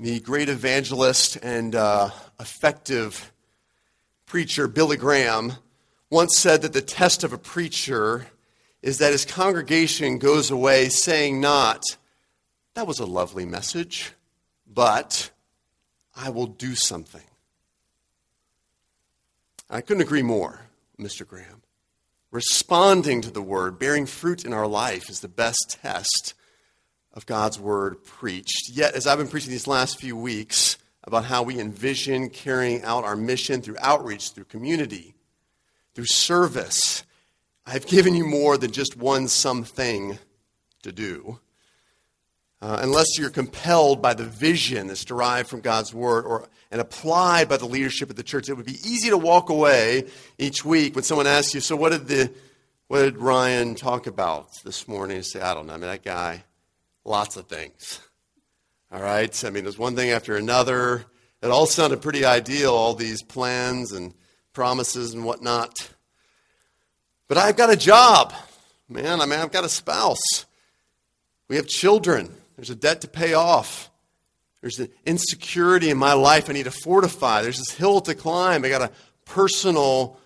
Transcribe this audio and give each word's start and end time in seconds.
The 0.00 0.20
great 0.20 0.48
evangelist 0.48 1.38
and 1.42 1.74
uh, 1.74 2.10
effective 2.38 3.32
preacher 4.26 4.68
Billy 4.68 4.96
Graham 4.96 5.54
once 6.08 6.38
said 6.38 6.62
that 6.62 6.72
the 6.72 6.80
test 6.80 7.24
of 7.24 7.32
a 7.32 7.38
preacher 7.38 8.28
is 8.80 8.98
that 8.98 9.10
his 9.10 9.24
congregation 9.24 10.18
goes 10.18 10.52
away 10.52 10.88
saying 10.88 11.40
not, 11.40 11.82
that 12.74 12.86
was 12.86 13.00
a 13.00 13.06
lovely 13.06 13.44
message, 13.44 14.12
but 14.72 15.30
I 16.14 16.30
will 16.30 16.46
do 16.46 16.76
something. 16.76 17.24
I 19.68 19.80
couldn't 19.80 20.04
agree 20.04 20.22
more, 20.22 20.60
Mr. 20.96 21.26
Graham. 21.26 21.62
Responding 22.30 23.20
to 23.22 23.32
the 23.32 23.42
word, 23.42 23.80
bearing 23.80 24.06
fruit 24.06 24.44
in 24.44 24.52
our 24.52 24.68
life, 24.68 25.10
is 25.10 25.18
the 25.18 25.26
best 25.26 25.76
test 25.82 26.34
of 27.18 27.26
God's 27.26 27.58
word 27.58 28.04
preached. 28.04 28.70
Yet, 28.72 28.94
as 28.94 29.08
I've 29.08 29.18
been 29.18 29.26
preaching 29.26 29.50
these 29.50 29.66
last 29.66 29.98
few 29.98 30.16
weeks 30.16 30.78
about 31.02 31.24
how 31.24 31.42
we 31.42 31.58
envision 31.58 32.30
carrying 32.30 32.84
out 32.84 33.02
our 33.02 33.16
mission 33.16 33.60
through 33.60 33.74
outreach, 33.80 34.30
through 34.30 34.44
community, 34.44 35.16
through 35.96 36.06
service, 36.06 37.02
I've 37.66 37.88
given 37.88 38.14
you 38.14 38.24
more 38.24 38.56
than 38.56 38.70
just 38.70 38.96
one 38.96 39.26
something 39.26 40.16
to 40.84 40.92
do. 40.92 41.40
Uh, 42.62 42.78
unless 42.82 43.18
you're 43.18 43.30
compelled 43.30 44.00
by 44.00 44.14
the 44.14 44.24
vision 44.24 44.86
that's 44.86 45.04
derived 45.04 45.48
from 45.48 45.60
God's 45.60 45.92
word 45.92 46.24
or, 46.24 46.48
and 46.70 46.80
applied 46.80 47.48
by 47.48 47.56
the 47.56 47.66
leadership 47.66 48.10
of 48.10 48.16
the 48.16 48.22
church, 48.22 48.48
it 48.48 48.54
would 48.54 48.64
be 48.64 48.78
easy 48.84 49.10
to 49.10 49.18
walk 49.18 49.50
away 49.50 50.04
each 50.38 50.64
week 50.64 50.94
when 50.94 51.02
someone 51.02 51.26
asks 51.26 51.52
you, 51.52 51.60
So, 51.60 51.74
what 51.74 51.90
did, 51.90 52.06
the, 52.06 52.32
what 52.86 53.00
did 53.00 53.18
Ryan 53.18 53.74
talk 53.74 54.06
about 54.06 54.50
this 54.64 54.86
morning? 54.86 55.16
You 55.16 55.24
say, 55.24 55.40
I 55.40 55.52
don't 55.52 55.66
know. 55.66 55.74
I 55.74 55.78
mean, 55.78 55.90
that 55.90 56.04
guy, 56.04 56.44
lots 57.08 57.36
of 57.36 57.46
things. 57.46 58.00
All 58.92 59.02
right? 59.02 59.44
I 59.44 59.50
mean, 59.50 59.64
there's 59.64 59.78
one 59.78 59.96
thing 59.96 60.10
after 60.10 60.36
another. 60.36 61.04
It 61.42 61.50
all 61.50 61.66
sounded 61.66 62.02
pretty 62.02 62.24
ideal, 62.24 62.72
all 62.72 62.94
these 62.94 63.22
plans 63.22 63.92
and 63.92 64.14
promises 64.52 65.14
and 65.14 65.24
whatnot. 65.24 65.90
But 67.28 67.38
I've 67.38 67.56
got 67.56 67.70
a 67.70 67.76
job, 67.76 68.32
man. 68.88 69.20
I 69.20 69.26
mean, 69.26 69.38
I've 69.38 69.52
got 69.52 69.64
a 69.64 69.68
spouse. 69.68 70.46
We 71.48 71.56
have 71.56 71.66
children. 71.66 72.34
There's 72.56 72.70
a 72.70 72.74
debt 72.74 73.02
to 73.02 73.08
pay 73.08 73.34
off. 73.34 73.90
There's 74.60 74.78
an 74.80 74.88
insecurity 75.06 75.90
in 75.90 75.98
my 75.98 76.14
life 76.14 76.50
I 76.50 76.52
need 76.52 76.64
to 76.64 76.70
fortify. 76.70 77.42
There's 77.42 77.58
this 77.58 77.76
hill 77.76 78.00
to 78.02 78.14
climb. 78.14 78.64
I 78.64 78.68
got 78.68 78.82
a 78.82 78.90
personal 79.24 80.18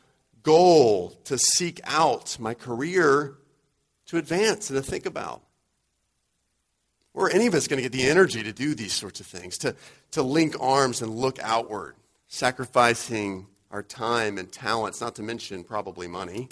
goal 0.42 1.10
to 1.24 1.38
seek 1.38 1.80
out, 1.84 2.38
my 2.40 2.54
career 2.54 3.34
to 4.06 4.16
advance 4.16 4.70
and 4.70 4.82
to 4.82 4.90
think 4.90 5.06
about. 5.06 5.42
Or 7.14 7.30
any 7.30 7.46
of 7.46 7.54
us 7.54 7.68
going 7.68 7.82
to 7.82 7.88
get 7.88 7.92
the 7.92 8.08
energy 8.08 8.42
to 8.42 8.52
do 8.52 8.74
these 8.74 8.92
sorts 8.92 9.20
of 9.20 9.26
things, 9.26 9.58
to, 9.58 9.76
to 10.12 10.22
link 10.22 10.56
arms 10.60 11.02
and 11.02 11.14
look 11.14 11.38
outward, 11.42 11.94
sacrificing 12.28 13.46
our 13.70 13.82
time 13.82 14.38
and 14.38 14.50
talents, 14.50 15.00
not 15.00 15.14
to 15.16 15.22
mention 15.22 15.64
probably 15.64 16.08
money, 16.08 16.48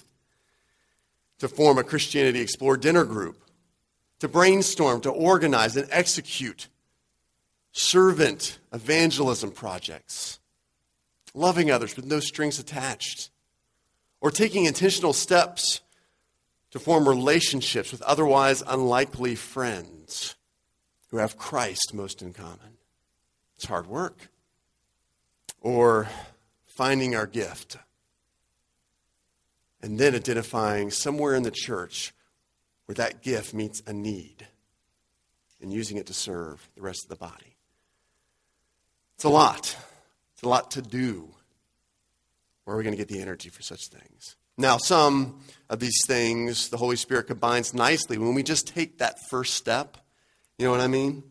to 1.39 1.48
form 1.48 1.78
a 1.78 1.84
Christianity 1.84 2.41
Explored 2.41 2.80
dinner 2.80 3.05
group 3.05 3.42
to 4.20 4.28
brainstorm, 4.28 5.00
to 5.00 5.11
organize, 5.11 5.77
and 5.77 5.89
execute 5.91 6.69
servant 7.72 8.58
evangelism 8.72 9.50
projects, 9.50 10.39
loving 11.34 11.70
others 11.70 11.97
with 11.97 12.05
no 12.05 12.20
strings 12.20 12.58
attached, 12.58 13.30
or 14.20 14.30
taking 14.30 14.67
intentional 14.67 15.14
steps 15.14 15.80
to 16.70 16.78
form 16.78 17.08
relationships 17.08 17.91
with 17.91 18.02
otherwise 18.02 18.62
unlikely 18.67 19.34
friends 19.34 20.36
who 21.11 21.19
have 21.19 21.36
Christ 21.36 21.92
most 21.92 22.22
in 22.22 22.33
common. 22.33 22.78
It's 23.56 23.66
hard 23.66 23.86
work. 23.86 24.30
Or 25.61 26.08
finding 26.67 27.14
our 27.14 27.27
gift 27.27 27.77
and 29.83 29.98
then 29.98 30.14
identifying 30.14 30.90
somewhere 30.90 31.35
in 31.35 31.42
the 31.42 31.51
church 31.51 32.14
where 32.86 32.95
that 32.95 33.23
gift 33.23 33.55
meets 33.55 33.83
a 33.86 33.92
need 33.92 34.46
and 35.61 35.73
using 35.73 35.96
it 35.96 36.07
to 36.07 36.14
serve 36.14 36.68
the 36.74 36.83
rest 36.83 37.05
of 37.05 37.11
the 37.11 37.17
body. 37.17 37.56
It's 39.17 39.24
a 39.24 39.29
lot. 39.29 39.77
It's 40.33 40.42
a 40.42 40.48
lot 40.48 40.70
to 40.73 40.83
do. 40.83 41.29
Where 42.64 42.74
are 42.74 42.79
we 42.79 42.85
going 42.85 42.96
to 42.96 42.98
get 42.98 43.08
the 43.08 43.20
energy 43.20 43.51
for 43.51 43.62
such 43.62 43.89
things? 43.89 44.36
Now, 44.56 44.77
some 44.77 45.40
of 45.68 45.80
these 45.80 45.98
things 46.06 46.68
the 46.68 46.77
Holy 46.77 46.96
Spirit 46.96 47.27
combines 47.27 47.74
nicely 47.74 48.18
when 48.18 48.35
we 48.35 48.42
just 48.42 48.68
take 48.68 48.98
that 48.98 49.17
first 49.29 49.55
step. 49.55 49.96
You 50.61 50.67
know 50.67 50.73
what 50.73 50.83
I 50.83 50.89
mean? 50.89 51.23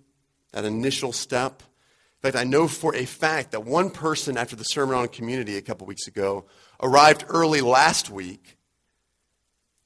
That 0.53 0.65
initial 0.65 1.13
step. 1.13 1.61
In 1.61 2.31
fact, 2.31 2.35
I 2.35 2.45
know 2.45 2.67
for 2.67 2.95
a 2.95 3.05
fact 3.05 3.51
that 3.51 3.63
one 3.63 3.91
person 3.91 4.37
after 4.37 4.55
the 4.55 4.63
Sermon 4.63 4.95
on 4.95 5.07
Community 5.07 5.55
a 5.55 5.61
couple 5.61 5.85
weeks 5.85 6.07
ago 6.07 6.45
arrived 6.81 7.25
early 7.29 7.61
last 7.61 8.09
week 8.09 8.57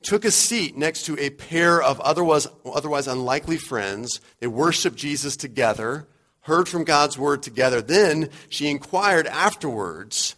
took 0.01 0.23
a 0.23 0.31
seat 0.31 0.77
next 0.77 1.03
to 1.07 1.19
a 1.19 1.29
pair 1.29 1.81
of 1.81 1.99
otherwise, 1.99 2.47
otherwise 2.65 3.05
unlikely 3.05 3.57
friends. 3.57 4.21
They 4.39 4.47
worshiped 4.47 4.95
Jesus 4.95 5.35
together, 5.35 6.07
heard 6.43 6.69
from 6.69 6.85
God's 6.85 7.17
word 7.17 7.43
together. 7.43 7.81
Then 7.81 8.29
she 8.47 8.69
inquired 8.69 9.27
afterwards 9.27 10.37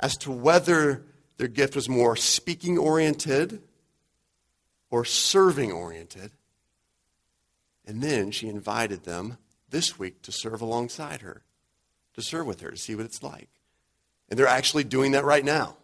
as 0.00 0.16
to 0.18 0.32
whether 0.32 1.04
their 1.36 1.46
gift 1.46 1.76
was 1.76 1.88
more 1.88 2.16
speaking 2.16 2.78
oriented 2.78 3.62
or 4.90 5.04
serving 5.04 5.70
oriented. 5.70 6.32
And 7.90 8.00
then 8.00 8.30
she 8.30 8.46
invited 8.46 9.02
them 9.02 9.36
this 9.68 9.98
week 9.98 10.22
to 10.22 10.30
serve 10.30 10.60
alongside 10.60 11.22
her, 11.22 11.42
to 12.14 12.22
serve 12.22 12.46
with 12.46 12.60
her, 12.60 12.70
to 12.70 12.76
see 12.76 12.94
what 12.94 13.04
it's 13.04 13.20
like. 13.20 13.48
And 14.28 14.38
they're 14.38 14.46
actually 14.46 14.84
doing 14.84 15.10
that 15.10 15.24
right 15.24 15.44
now. 15.44 15.76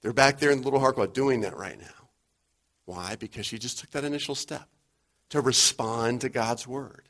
They're 0.00 0.12
back 0.12 0.38
there 0.38 0.52
in 0.52 0.62
little 0.62 0.78
Harquaad 0.78 1.12
doing 1.12 1.40
that 1.40 1.56
right 1.56 1.76
now. 1.76 2.08
Why? 2.84 3.16
Because 3.16 3.46
she 3.46 3.58
just 3.58 3.80
took 3.80 3.90
that 3.90 4.04
initial 4.04 4.36
step 4.36 4.68
to 5.30 5.40
respond 5.40 6.20
to 6.20 6.28
God's 6.28 6.68
word 6.68 7.08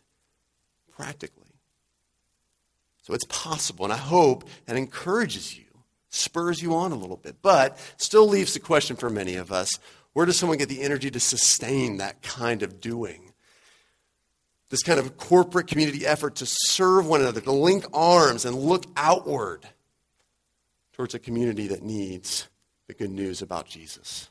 practically. 0.96 1.60
So 3.02 3.12
it's 3.12 3.26
possible, 3.26 3.84
and 3.84 3.92
I 3.92 3.98
hope 3.98 4.48
that 4.64 4.78
encourages 4.78 5.54
you, 5.54 5.66
spurs 6.08 6.62
you 6.62 6.74
on 6.74 6.92
a 6.92 6.96
little 6.96 7.18
bit, 7.18 7.42
but 7.42 7.76
still 7.98 8.26
leaves 8.26 8.54
the 8.54 8.60
question 8.60 8.96
for 8.96 9.10
many 9.10 9.34
of 9.34 9.52
us 9.52 9.78
where 10.14 10.24
does 10.24 10.38
someone 10.38 10.56
get 10.56 10.70
the 10.70 10.80
energy 10.80 11.10
to 11.10 11.20
sustain 11.20 11.98
that 11.98 12.22
kind 12.22 12.62
of 12.62 12.80
doing? 12.80 13.33
This 14.74 14.82
kind 14.82 14.98
of 14.98 15.16
corporate 15.16 15.68
community 15.68 16.04
effort 16.04 16.34
to 16.34 16.46
serve 16.46 17.06
one 17.06 17.20
another, 17.20 17.40
to 17.42 17.52
link 17.52 17.84
arms 17.92 18.44
and 18.44 18.56
look 18.56 18.86
outward 18.96 19.68
towards 20.94 21.14
a 21.14 21.20
community 21.20 21.68
that 21.68 21.84
needs 21.84 22.48
the 22.88 22.94
good 22.94 23.12
news 23.12 23.40
about 23.40 23.68
Jesus. 23.68 24.30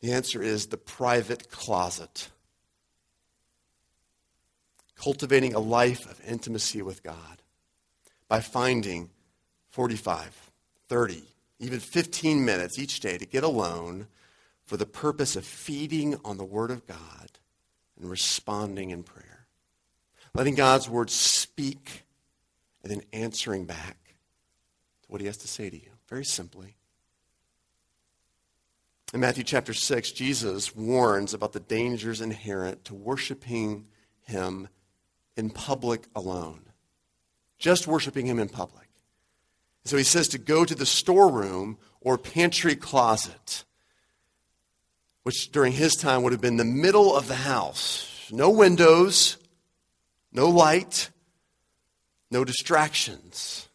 The 0.00 0.12
answer 0.12 0.40
is 0.40 0.68
the 0.68 0.76
private 0.76 1.50
closet. 1.50 2.30
Cultivating 4.94 5.52
a 5.52 5.58
life 5.58 6.08
of 6.08 6.20
intimacy 6.24 6.82
with 6.82 7.02
God 7.02 7.42
by 8.28 8.42
finding 8.42 9.10
45, 9.70 10.52
30, 10.88 11.24
even 11.58 11.80
15 11.80 12.44
minutes 12.44 12.78
each 12.78 13.00
day 13.00 13.18
to 13.18 13.26
get 13.26 13.42
alone 13.42 14.06
for 14.64 14.76
the 14.76 14.86
purpose 14.86 15.34
of 15.34 15.44
feeding 15.44 16.16
on 16.24 16.36
the 16.36 16.44
Word 16.44 16.70
of 16.70 16.86
God 16.86 17.40
and 18.00 18.10
responding 18.10 18.90
in 18.90 19.02
prayer. 19.02 19.46
Letting 20.34 20.54
God's 20.54 20.88
Word 20.88 21.10
speak 21.10 22.04
and 22.82 22.90
then 22.90 23.02
answering 23.12 23.64
back 23.64 23.96
to 25.02 25.08
what 25.08 25.20
He 25.20 25.26
has 25.26 25.38
to 25.38 25.48
say 25.48 25.70
to 25.70 25.76
you, 25.76 25.90
very 26.08 26.24
simply. 26.24 26.76
In 29.14 29.20
Matthew 29.20 29.44
chapter 29.44 29.72
6, 29.72 30.12
Jesus 30.12 30.74
warns 30.74 31.32
about 31.32 31.52
the 31.52 31.60
dangers 31.60 32.20
inherent 32.20 32.84
to 32.86 32.94
worshiping 32.94 33.86
him 34.22 34.68
in 35.36 35.50
public 35.50 36.06
alone. 36.14 36.60
Just 37.58 37.86
worshiping 37.86 38.26
him 38.26 38.38
in 38.38 38.48
public. 38.48 38.88
So 39.84 39.96
he 39.96 40.02
says 40.02 40.26
to 40.28 40.38
go 40.38 40.64
to 40.64 40.74
the 40.74 40.84
storeroom 40.84 41.78
or 42.00 42.18
pantry 42.18 42.74
closet, 42.74 43.64
which 45.26 45.50
during 45.50 45.72
his 45.72 45.96
time 45.96 46.22
would 46.22 46.32
have 46.32 46.40
been 46.40 46.56
the 46.56 46.64
middle 46.64 47.16
of 47.16 47.26
the 47.26 47.34
house. 47.34 48.30
No 48.30 48.50
windows, 48.50 49.36
no 50.30 50.48
light, 50.48 51.10
no 52.30 52.44
distractions 52.44 53.66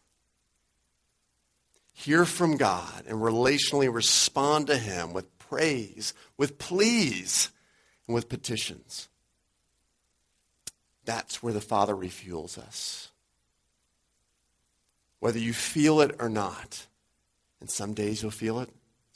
hear 2.02 2.24
from 2.24 2.56
God 2.56 3.04
and 3.06 3.18
relationally 3.18 3.92
respond 3.92 4.66
to 4.66 4.76
Him 4.76 5.12
with 5.12 5.38
praise, 5.38 6.14
with 6.36 6.58
pleas, 6.58 7.50
and 8.06 8.14
with 8.14 8.28
petitions. 8.28 9.08
That's 11.04 11.42
where 11.42 11.52
the 11.52 11.60
Father 11.60 11.94
refuels 11.94 12.58
us. 12.58 13.10
Whether 15.20 15.38
you 15.38 15.52
feel 15.52 16.00
it 16.00 16.16
or 16.18 16.28
not, 16.28 16.86
and 17.60 17.70
some 17.70 17.94
days 17.94 18.22
you'll 18.22 18.32
feel 18.32 18.58
it, 18.58 18.70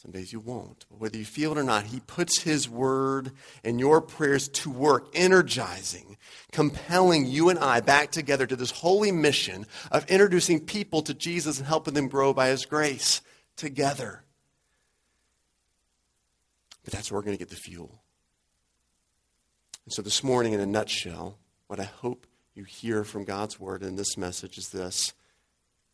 Some 0.06 0.12
days 0.12 0.32
you 0.32 0.38
won't. 0.38 0.87
But 0.88 1.00
whether 1.00 1.19
you 1.19 1.25
feel 1.25 1.50
it 1.50 1.58
or 1.58 1.64
not, 1.64 1.87
He 1.87 1.99
puts 1.99 2.43
His 2.43 2.69
word 2.69 3.32
and 3.64 3.81
your 3.81 4.00
prayers 4.00 4.47
to 4.50 4.70
work, 4.70 5.08
energizing, 5.14 6.17
compelling 6.53 7.26
you 7.26 7.49
and 7.49 7.58
I 7.58 7.81
back 7.81 8.12
together 8.12 8.47
to 8.47 8.55
this 8.55 8.70
holy 8.70 9.11
mission 9.11 9.67
of 9.91 10.08
introducing 10.08 10.61
people 10.64 11.03
to 11.03 11.12
Jesus 11.12 11.58
and 11.58 11.67
helping 11.67 11.94
them 11.94 12.06
grow 12.06 12.32
by 12.32 12.50
His 12.50 12.67
grace 12.67 13.20
together. 13.56 14.23
But 16.85 16.93
that's 16.93 17.11
where 17.11 17.19
we're 17.19 17.25
going 17.25 17.37
to 17.37 17.43
get 17.43 17.50
the 17.50 17.56
fuel. 17.56 18.00
And 19.87 19.93
so 19.93 20.03
this 20.03 20.23
morning, 20.23 20.53
in 20.53 20.61
a 20.61 20.67
nutshell, 20.67 21.37
what 21.67 21.81
I 21.81 21.85
hope 21.85 22.29
you 22.55 22.62
hear 22.62 23.03
from 23.03 23.25
God's 23.25 23.58
word 23.58 23.82
in 23.82 23.97
this 23.97 24.17
message 24.17 24.56
is 24.56 24.69
this. 24.69 25.14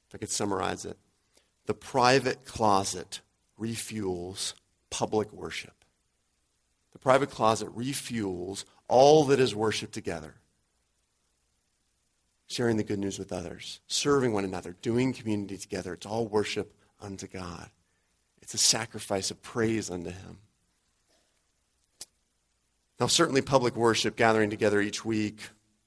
If 0.09 0.17
I 0.17 0.19
could 0.19 0.31
summarize 0.31 0.85
it 0.85 0.99
the 1.65 1.73
private 1.73 2.45
closet 2.45 3.23
refuels 3.61 4.55
public 4.91 5.33
worship. 5.33 5.85
The 6.93 6.99
private 6.99 7.31
closet 7.31 7.75
refuels 7.75 8.65
all 8.89 9.25
that 9.25 9.41
is 9.41 9.55
worship 9.55 9.93
together. 9.93 10.35
Sharing 12.47 12.77
the 12.77 12.85
good 12.85 12.99
news 12.99 13.19
with 13.19 13.33
others, 13.33 13.81
serving 13.87 14.33
one 14.33 14.45
another, 14.45 14.77
doing 14.83 15.15
community 15.15 15.57
together. 15.57 15.95
It's 15.95 16.05
all 16.05 16.27
worship 16.27 16.75
unto 17.01 17.27
God. 17.27 17.71
It's 18.43 18.53
a 18.53 18.59
sacrifice 18.59 19.31
of 19.31 19.41
praise 19.41 19.91
unto 19.91 20.11
Him. 20.11 20.39
Now, 23.01 23.07
certainly, 23.07 23.41
public 23.41 23.75
worship, 23.75 24.17
gathering 24.17 24.51
together 24.51 24.81
each 24.81 25.05
week, 25.05 25.41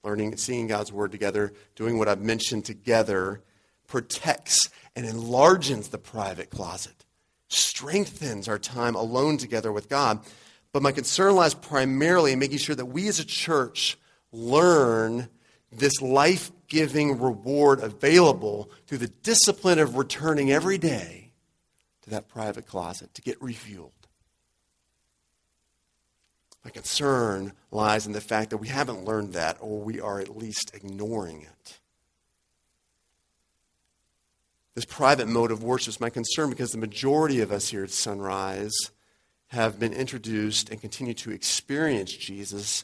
learning 0.04 0.32
and 0.32 0.40
seeing 0.40 0.68
God's 0.68 0.92
Word 0.92 1.12
together, 1.12 1.54
doing 1.76 2.00
what 2.00 2.08
I've 2.08 2.22
mentioned 2.22 2.66
together, 2.66 3.42
protects 3.88 4.70
and 4.96 5.06
enlarges 5.06 5.90
the 5.90 5.98
private 5.98 6.50
closet, 6.50 7.05
strengthens 7.48 8.48
our 8.48 8.60
time 8.60 8.96
alone 8.96 9.38
together 9.38 9.72
with 9.72 9.90
God. 9.90 10.20
But 10.72 10.84
my 10.84 10.92
concern 10.92 11.36
lies 11.36 11.54
primarily 11.54 12.34
in 12.34 12.40
making 12.40 12.58
sure 12.58 12.76
that 12.76 12.86
we 12.86 13.08
as 13.08 13.20
a 13.20 13.26
church 13.26 13.98
learn 14.32 15.30
this 15.72 16.02
life 16.02 16.52
giving 16.68 17.20
reward 17.20 17.80
available 17.82 18.70
through 18.88 18.98
the 19.00 19.08
discipline 19.08 19.80
of 19.80 19.96
returning 19.96 20.52
every 20.52 20.78
day 20.78 21.32
to 22.02 22.10
that 22.12 22.28
private 22.28 22.68
closet 22.68 23.14
to 23.14 23.22
get 23.22 23.40
refueled. 23.40 23.92
My 26.64 26.72
concern 26.72 27.54
lies 27.70 28.08
in 28.08 28.14
the 28.14 28.22
fact 28.22 28.50
that 28.50 28.58
we 28.58 28.68
haven't 28.68 29.06
learned 29.06 29.34
that, 29.34 29.58
or 29.60 29.80
we 29.80 30.02
are 30.02 30.20
at 30.20 30.36
least 30.36 30.72
ignoring 30.74 31.44
it. 31.44 31.80
This 34.76 34.86
private 34.86 35.30
mode 35.30 35.52
of 35.52 35.64
worship 35.64 35.90
is 35.90 36.02
my 36.02 36.10
concern 36.10 36.50
because 36.50 36.74
the 36.74 36.78
majority 36.78 37.40
of 37.40 37.52
us 37.52 37.70
here 37.70 37.84
at 37.84 37.92
Sunrise 37.92 38.76
have 39.48 39.80
been 39.80 39.94
introduced 39.94 40.70
and 40.70 40.82
continue 40.82 41.14
to 41.14 41.32
experience 41.32 42.12
Jesus 42.12 42.84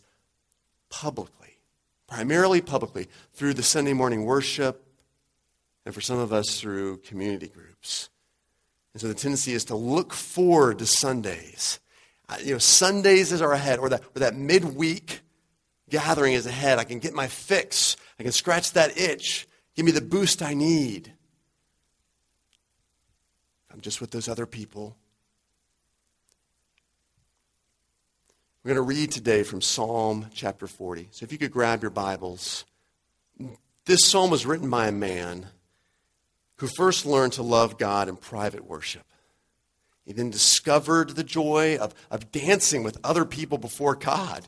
publicly, 0.89 1.57
primarily 2.07 2.61
publicly, 2.61 3.07
through 3.33 3.55
the 3.55 3.63
Sunday 3.63 3.91
morning 3.91 4.23
worship, 4.23 4.87
and 5.85 5.93
for 5.93 5.99
some 5.99 6.17
of 6.17 6.31
us 6.31 6.61
through 6.61 6.97
community 6.97 7.47
groups. 7.47 8.09
And 8.93 9.01
so 9.01 9.07
the 9.07 9.13
tendency 9.13 9.53
is 9.53 9.65
to 9.65 9.75
look 9.75 10.13
forward 10.13 10.79
to 10.79 10.85
Sundays. 10.85 11.79
You 12.41 12.53
know, 12.53 12.57
Sundays 12.59 13.41
are 13.41 13.51
ahead, 13.51 13.79
or 13.79 13.89
that, 13.89 14.03
or 14.15 14.19
that 14.19 14.35
midweek 14.35 15.19
gathering 15.89 16.33
is 16.33 16.45
ahead. 16.45 16.79
I 16.79 16.85
can 16.85 16.99
get 16.99 17.13
my 17.13 17.27
fix. 17.27 17.97
I 18.17 18.23
can 18.23 18.31
scratch 18.31 18.71
that 18.73 18.97
itch. 18.97 19.45
Give 19.75 19.85
me 19.85 19.91
the 19.91 19.99
boost 19.99 20.41
I 20.41 20.53
need. 20.53 21.13
I'm 23.71 23.81
just 23.81 24.01
with 24.01 24.11
those 24.11 24.27
other 24.27 24.45
people. 24.45 24.95
We're 28.63 28.75
going 28.75 28.85
to 28.85 28.95
read 28.95 29.11
today 29.11 29.43
from 29.43 29.61
Psalm 29.61 30.27
chapter 30.33 30.67
40. 30.67 31.07
So 31.11 31.23
if 31.23 31.31
you 31.31 31.37
could 31.37 31.51
grab 31.51 31.81
your 31.81 31.89
Bibles. 31.89 32.65
This 33.85 34.05
psalm 34.05 34.29
was 34.29 34.45
written 34.45 34.69
by 34.69 34.87
a 34.87 34.91
man 34.91 35.47
who 36.57 36.67
first 36.67 37.05
learned 37.05 37.33
to 37.33 37.43
love 37.43 37.79
God 37.79 38.07
in 38.07 38.17
private 38.17 38.65
worship. 38.65 39.05
He 40.05 40.13
then 40.13 40.29
discovered 40.29 41.11
the 41.11 41.23
joy 41.23 41.77
of, 41.77 41.95
of 42.11 42.31
dancing 42.31 42.83
with 42.83 42.99
other 43.03 43.25
people 43.25 43.57
before 43.57 43.95
God 43.95 44.47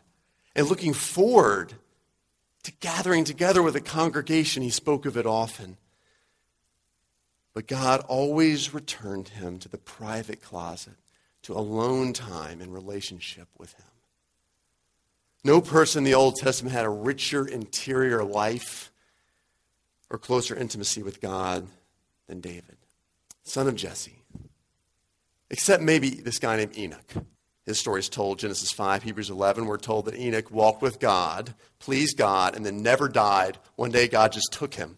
and 0.56 0.68
looking 0.68 0.94
forward 0.94 1.74
to 2.64 2.72
gathering 2.74 3.24
together 3.24 3.64
with 3.64 3.76
a 3.76 3.82
congregation. 3.82 4.62
He 4.62 4.70
spoke 4.70 5.06
of 5.06 5.18
it 5.18 5.26
often. 5.26 5.78
But 7.54 7.68
God 7.68 8.02
always 8.08 8.74
returned 8.74 9.30
him 9.30 9.60
to 9.60 9.70
the 9.70 9.78
private 9.78 10.42
closet, 10.42 10.96
to 11.44 11.54
alone 11.54 12.14
time 12.14 12.62
in 12.62 12.72
relationship 12.72 13.48
with 13.58 13.74
him. 13.74 13.86
No 15.44 15.60
person 15.60 16.00
in 16.00 16.04
the 16.06 16.16
Old 16.16 16.38
Testament 16.38 16.74
had 16.74 16.86
a 16.86 16.90
richer 16.90 17.46
interior 17.46 18.24
life 18.24 18.92
or 20.10 20.18
closer 20.18 20.56
intimacy 20.56 21.04
with 21.04 21.20
God 21.20 21.68
than 22.28 22.40
David, 22.40 22.78
son 23.44 23.68
of 23.68 23.76
Jesse. 23.76 24.22
Except 25.50 25.84
maybe 25.84 26.10
this 26.10 26.40
guy 26.40 26.56
named 26.56 26.78
Enoch. 26.78 27.14
His 27.66 27.80
story 27.80 28.00
is 28.00 28.10
told, 28.10 28.40
Genesis 28.40 28.72
5, 28.72 29.04
Hebrews 29.04 29.30
11. 29.30 29.66
We're 29.66 29.78
told 29.78 30.06
that 30.06 30.16
Enoch 30.16 30.50
walked 30.50 30.82
with 30.82 31.00
God, 31.00 31.54
pleased 31.80 32.18
God, 32.18 32.56
and 32.56 32.66
then 32.66 32.82
never 32.82 33.08
died. 33.08 33.58
One 33.76 33.92
day 33.92 34.08
God 34.08 34.32
just 34.32 34.50
took 34.52 34.74
him, 34.74 34.98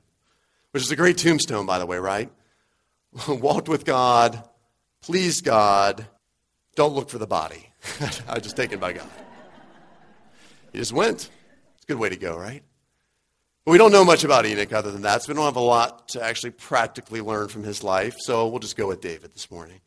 which 0.72 0.84
is 0.84 0.92
a 0.92 0.96
great 0.96 1.18
tombstone, 1.18 1.66
by 1.66 1.80
the 1.80 1.86
way, 1.86 1.98
right? 1.98 2.32
walked 3.28 3.70
with 3.70 3.86
God, 3.86 4.44
pleased 5.02 5.44
God, 5.44 6.06
don't 6.76 6.94
look 6.94 7.10
for 7.10 7.18
the 7.18 7.28
body. 7.28 7.70
I 8.28 8.36
was 8.36 8.44
just 8.44 8.58
taken 8.58 8.80
by 8.80 8.94
God. 8.94 9.10
He 10.72 10.80
just 10.80 10.94
went. 10.94 11.30
It's 11.76 11.84
a 11.84 11.88
good 11.88 12.00
way 12.00 12.10
to 12.10 12.18
go, 12.18 12.38
right? 12.38 12.64
But 13.64 13.72
we 13.72 13.78
don't 13.78 13.92
know 13.92 14.06
much 14.06 14.24
about 14.24 14.46
Enoch 14.46 14.74
other 14.74 14.92
than 14.92 15.04
that, 15.04 15.24
so 15.24 15.32
we 15.32 15.36
don't 15.36 15.46
have 15.46 15.56
a 15.56 15.60
lot 15.60 16.10
to 16.10 16.24
actually 16.24 16.52
practically 16.52 17.22
learn 17.22 17.48
from 17.48 17.64
his 17.64 17.84
life, 17.84 18.16
so 18.20 18.48
we'll 18.48 18.60
just 18.60 18.76
go 18.76 18.88
with 18.88 19.02
David 19.02 19.34
this 19.34 19.50
morning. 19.50 19.80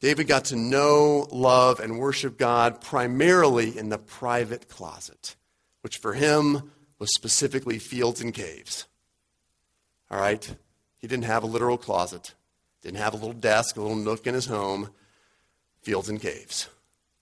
David 0.00 0.28
got 0.28 0.46
to 0.46 0.56
know, 0.56 1.26
love, 1.30 1.80
and 1.80 1.98
worship 1.98 2.38
God 2.38 2.80
primarily 2.80 3.76
in 3.76 3.90
the 3.90 3.98
private 3.98 4.68
closet, 4.68 5.36
which 5.82 5.98
for 5.98 6.14
him 6.14 6.70
was 6.98 7.10
specifically 7.14 7.78
fields 7.78 8.22
and 8.22 8.32
caves. 8.32 8.86
All 10.10 10.18
right? 10.18 10.56
He 11.00 11.08
didn't 11.08 11.24
have 11.24 11.42
a 11.42 11.46
literal 11.46 11.78
closet, 11.78 12.34
didn't 12.82 12.98
have 12.98 13.14
a 13.14 13.16
little 13.16 13.32
desk, 13.32 13.76
a 13.76 13.80
little 13.80 13.96
nook 13.96 14.26
in 14.26 14.34
his 14.34 14.46
home, 14.46 14.90
fields 15.82 16.08
and 16.08 16.20
caves. 16.20 16.68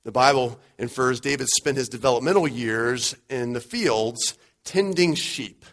The 0.04 0.12
Bible 0.12 0.58
infers 0.78 1.20
David 1.20 1.48
spent 1.48 1.76
his 1.76 1.88
developmental 1.88 2.48
years 2.48 3.14
in 3.28 3.52
the 3.52 3.60
fields 3.60 4.36
tending 4.64 5.14
sheep, 5.14 5.64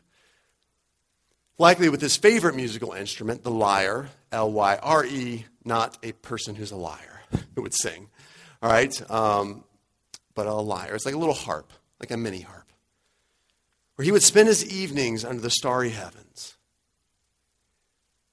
likely 1.58 1.90
with 1.90 2.02
his 2.02 2.18
favorite 2.18 2.56
musical 2.56 2.94
instrument, 2.94 3.44
the 3.44 3.52
lyre, 3.52 4.10
L 4.32 4.52
Y 4.52 4.78
R 4.82 5.06
E, 5.06 5.46
not 5.64 5.98
a 6.04 6.12
person 6.12 6.56
who's 6.56 6.72
a 6.72 6.76
liar 6.76 7.22
who 7.56 7.62
would 7.62 7.74
sing. 7.74 8.10
All 8.62 8.70
right? 8.70 9.12
Um, 9.12 9.64
but 10.34 10.48
a 10.48 10.54
lyre. 10.54 10.96
It's 10.96 11.06
like 11.06 11.16
a 11.16 11.20
little 11.20 11.34
harp, 11.34 11.72
like 12.00 12.12
a 12.12 12.18
mini 12.18 12.42
harp, 12.42 12.72
where 13.96 14.04
he 14.06 14.12
would 14.12 14.24
spend 14.24 14.48
his 14.48 14.66
evenings 14.66 15.24
under 15.26 15.42
the 15.42 15.50
starry 15.50 15.90
heavens 15.90 16.56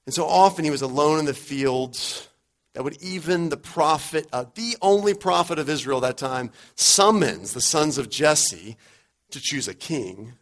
and 0.05 0.13
so 0.13 0.25
often 0.25 0.65
he 0.65 0.71
was 0.71 0.81
alone 0.81 1.19
in 1.19 1.25
the 1.25 1.33
fields 1.33 2.27
that 2.73 2.83
would 2.83 3.01
even 3.01 3.49
the 3.49 3.57
prophet, 3.57 4.27
uh, 4.33 4.45
the 4.55 4.75
only 4.81 5.13
prophet 5.13 5.59
of 5.59 5.69
Israel 5.69 5.99
that 6.01 6.17
time, 6.17 6.51
summons 6.75 7.53
the 7.53 7.61
sons 7.61 7.97
of 7.97 8.09
Jesse 8.09 8.77
to 9.31 9.39
choose 9.39 9.67
a 9.67 9.73
king. 9.73 10.33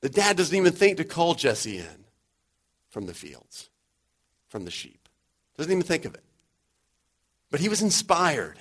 The 0.00 0.08
dad 0.10 0.36
doesn't 0.36 0.56
even 0.56 0.72
think 0.72 0.98
to 0.98 1.04
call 1.04 1.34
Jesse 1.34 1.78
in 1.78 2.04
from 2.90 3.06
the 3.06 3.14
fields, 3.14 3.70
from 4.48 4.64
the 4.64 4.70
sheep. 4.70 5.08
Doesn't 5.56 5.72
even 5.72 5.82
think 5.82 6.04
of 6.04 6.14
it. 6.14 6.22
But 7.50 7.60
he 7.60 7.68
was 7.68 7.82
inspired 7.82 8.58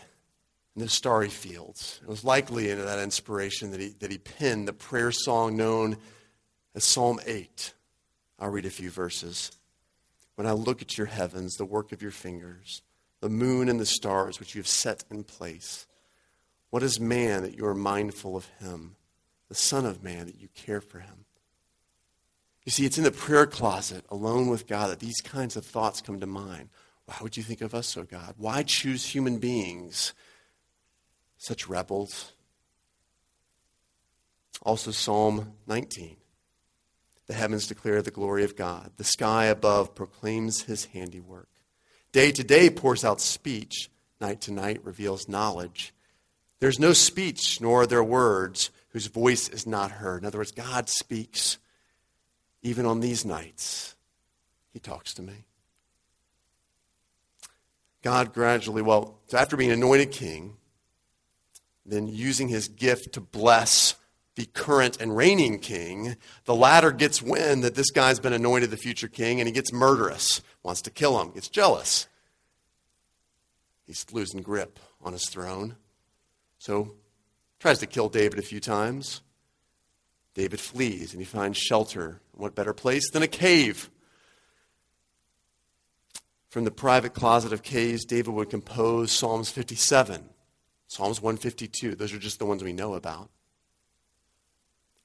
in 0.75 0.81
the 0.81 0.89
starry 0.89 1.29
fields. 1.29 1.99
It 2.01 2.09
was 2.09 2.23
likely 2.23 2.69
in 2.69 2.83
that 2.83 2.99
inspiration 2.99 3.71
that 3.71 3.81
he, 3.81 3.89
that 3.99 4.11
he 4.11 4.17
penned 4.17 4.67
the 4.67 4.73
prayer 4.73 5.11
song 5.11 5.57
known 5.57 5.97
as 6.73 6.83
Psalm 6.85 7.19
8. 7.25 7.73
I'll 8.39 8.49
read 8.49 8.65
a 8.65 8.69
few 8.69 8.89
verses. 8.89 9.51
When 10.37 10.45
I 10.45 10.51
look 10.51 10.83
at 10.83 10.99
your 10.99 11.07
heavens, 11.07 11.55
the 11.55 11.65
work 11.65 11.91
of 11.91 12.03
your 12.03 12.11
fingers, 12.11 12.83
the 13.21 13.29
moon 13.29 13.69
and 13.69 13.79
the 13.79 13.87
stars 13.87 14.39
which 14.39 14.53
you 14.53 14.59
have 14.59 14.67
set 14.67 15.03
in 15.09 15.23
place, 15.23 15.87
what 16.69 16.83
is 16.83 16.99
man 16.99 17.41
that 17.41 17.57
you 17.57 17.65
are 17.65 17.73
mindful 17.73 18.37
of 18.37 18.45
him, 18.59 18.97
the 19.49 19.55
Son 19.55 19.83
of 19.83 20.03
Man 20.03 20.27
that 20.27 20.39
you 20.39 20.47
care 20.53 20.79
for 20.79 20.99
him? 20.99 21.25
You 22.65 22.71
see, 22.71 22.85
it's 22.85 22.99
in 22.99 23.03
the 23.03 23.11
prayer 23.11 23.47
closet, 23.47 24.05
alone 24.09 24.47
with 24.47 24.67
God, 24.67 24.91
that 24.91 24.99
these 24.99 25.21
kinds 25.21 25.55
of 25.55 25.65
thoughts 25.65 26.01
come 26.01 26.19
to 26.19 26.27
mind. 26.27 26.69
Why 27.05 27.15
would 27.23 27.35
you 27.35 27.41
think 27.41 27.61
of 27.61 27.73
us, 27.73 27.97
O 27.97 28.03
God? 28.03 28.35
Why 28.37 28.61
choose 28.61 29.07
human 29.07 29.39
beings, 29.39 30.13
such 31.39 31.67
rebels? 31.67 32.33
Also, 34.61 34.91
Psalm 34.91 35.53
19. 35.65 36.15
The 37.27 37.33
heavens 37.33 37.67
declare 37.67 38.01
the 38.01 38.11
glory 38.11 38.43
of 38.43 38.55
God. 38.55 38.91
The 38.97 39.03
sky 39.03 39.45
above 39.45 39.93
proclaims 39.93 40.63
his 40.63 40.85
handiwork. 40.85 41.49
Day 42.13 42.31
to 42.31 42.43
day 42.43 42.69
pours 42.69 43.03
out 43.03 43.19
speech, 43.19 43.89
night 44.19 44.41
to 44.41 44.53
night 44.53 44.83
reveals 44.83 45.27
knowledge. 45.27 45.93
There's 46.59 46.79
no 46.79 46.93
speech, 46.93 47.61
nor 47.61 47.81
are 47.81 47.87
there 47.87 48.03
words 48.03 48.71
whose 48.89 49.07
voice 49.07 49.49
is 49.49 49.67
not 49.67 49.91
heard. 49.91 50.23
In 50.23 50.27
other 50.27 50.39
words, 50.39 50.51
God 50.51 50.89
speaks 50.89 51.57
even 52.63 52.85
on 52.85 53.01
these 53.01 53.25
nights. 53.25 53.95
He 54.71 54.79
talks 54.79 55.13
to 55.15 55.21
me. 55.21 55.45
God 58.01 58.33
gradually, 58.33 58.81
well, 58.81 59.19
after 59.33 59.57
being 59.57 59.71
anointed 59.71 60.11
king, 60.11 60.55
then 61.85 62.07
using 62.07 62.47
his 62.47 62.67
gift 62.67 63.13
to 63.13 63.21
bless 63.21 63.95
the 64.37 64.45
current 64.45 65.01
and 65.01 65.17
reigning 65.17 65.57
king, 65.57 66.15
the 66.45 66.55
latter 66.55 66.91
gets 66.91 67.23
wind 67.23 67.63
that 67.63 67.73
this 67.73 67.89
guy's 67.89 68.19
been 68.19 68.33
anointed 68.33 68.69
the 68.69 68.77
future 68.77 69.07
king 69.07 69.41
and 69.41 69.47
he 69.47 69.51
gets 69.51 69.73
murderous, 69.73 70.43
wants 70.61 70.83
to 70.83 70.91
kill 70.91 71.19
him, 71.19 71.31
gets 71.31 71.49
jealous. 71.49 72.07
He's 73.87 74.05
losing 74.11 74.43
grip 74.43 74.79
on 75.01 75.11
his 75.11 75.27
throne. 75.27 75.75
So 76.59 76.93
tries 77.59 77.79
to 77.79 77.87
kill 77.87 78.09
David 78.09 78.37
a 78.37 78.43
few 78.43 78.59
times. 78.59 79.21
David 80.35 80.59
flees 80.59 81.13
and 81.13 81.21
he 81.21 81.25
finds 81.25 81.57
shelter. 81.57 82.21
What 82.33 82.53
better 82.53 82.73
place 82.73 83.09
than 83.09 83.23
a 83.23 83.27
cave? 83.27 83.89
From 86.49 86.63
the 86.63 86.71
private 86.71 87.15
closet 87.15 87.53
of 87.53 87.63
caves, 87.63 88.05
David 88.05 88.35
would 88.35 88.51
compose 88.51 89.11
Psalms 89.11 89.49
57, 89.49 90.29
Psalms 90.87 91.21
152. 91.21 91.95
Those 91.95 92.13
are 92.13 92.19
just 92.19 92.37
the 92.37 92.45
ones 92.45 92.63
we 92.63 92.71
know 92.71 92.93
about. 92.93 93.31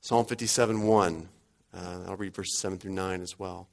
Psalm 0.02 0.26
57 0.26 0.82
1. 0.82 1.28
Uh, 1.72 1.98
I'll 2.08 2.16
read 2.16 2.34
verses 2.34 2.58
7 2.58 2.76
through 2.76 2.90
9 2.90 3.22
as 3.22 3.38
well. 3.38 3.68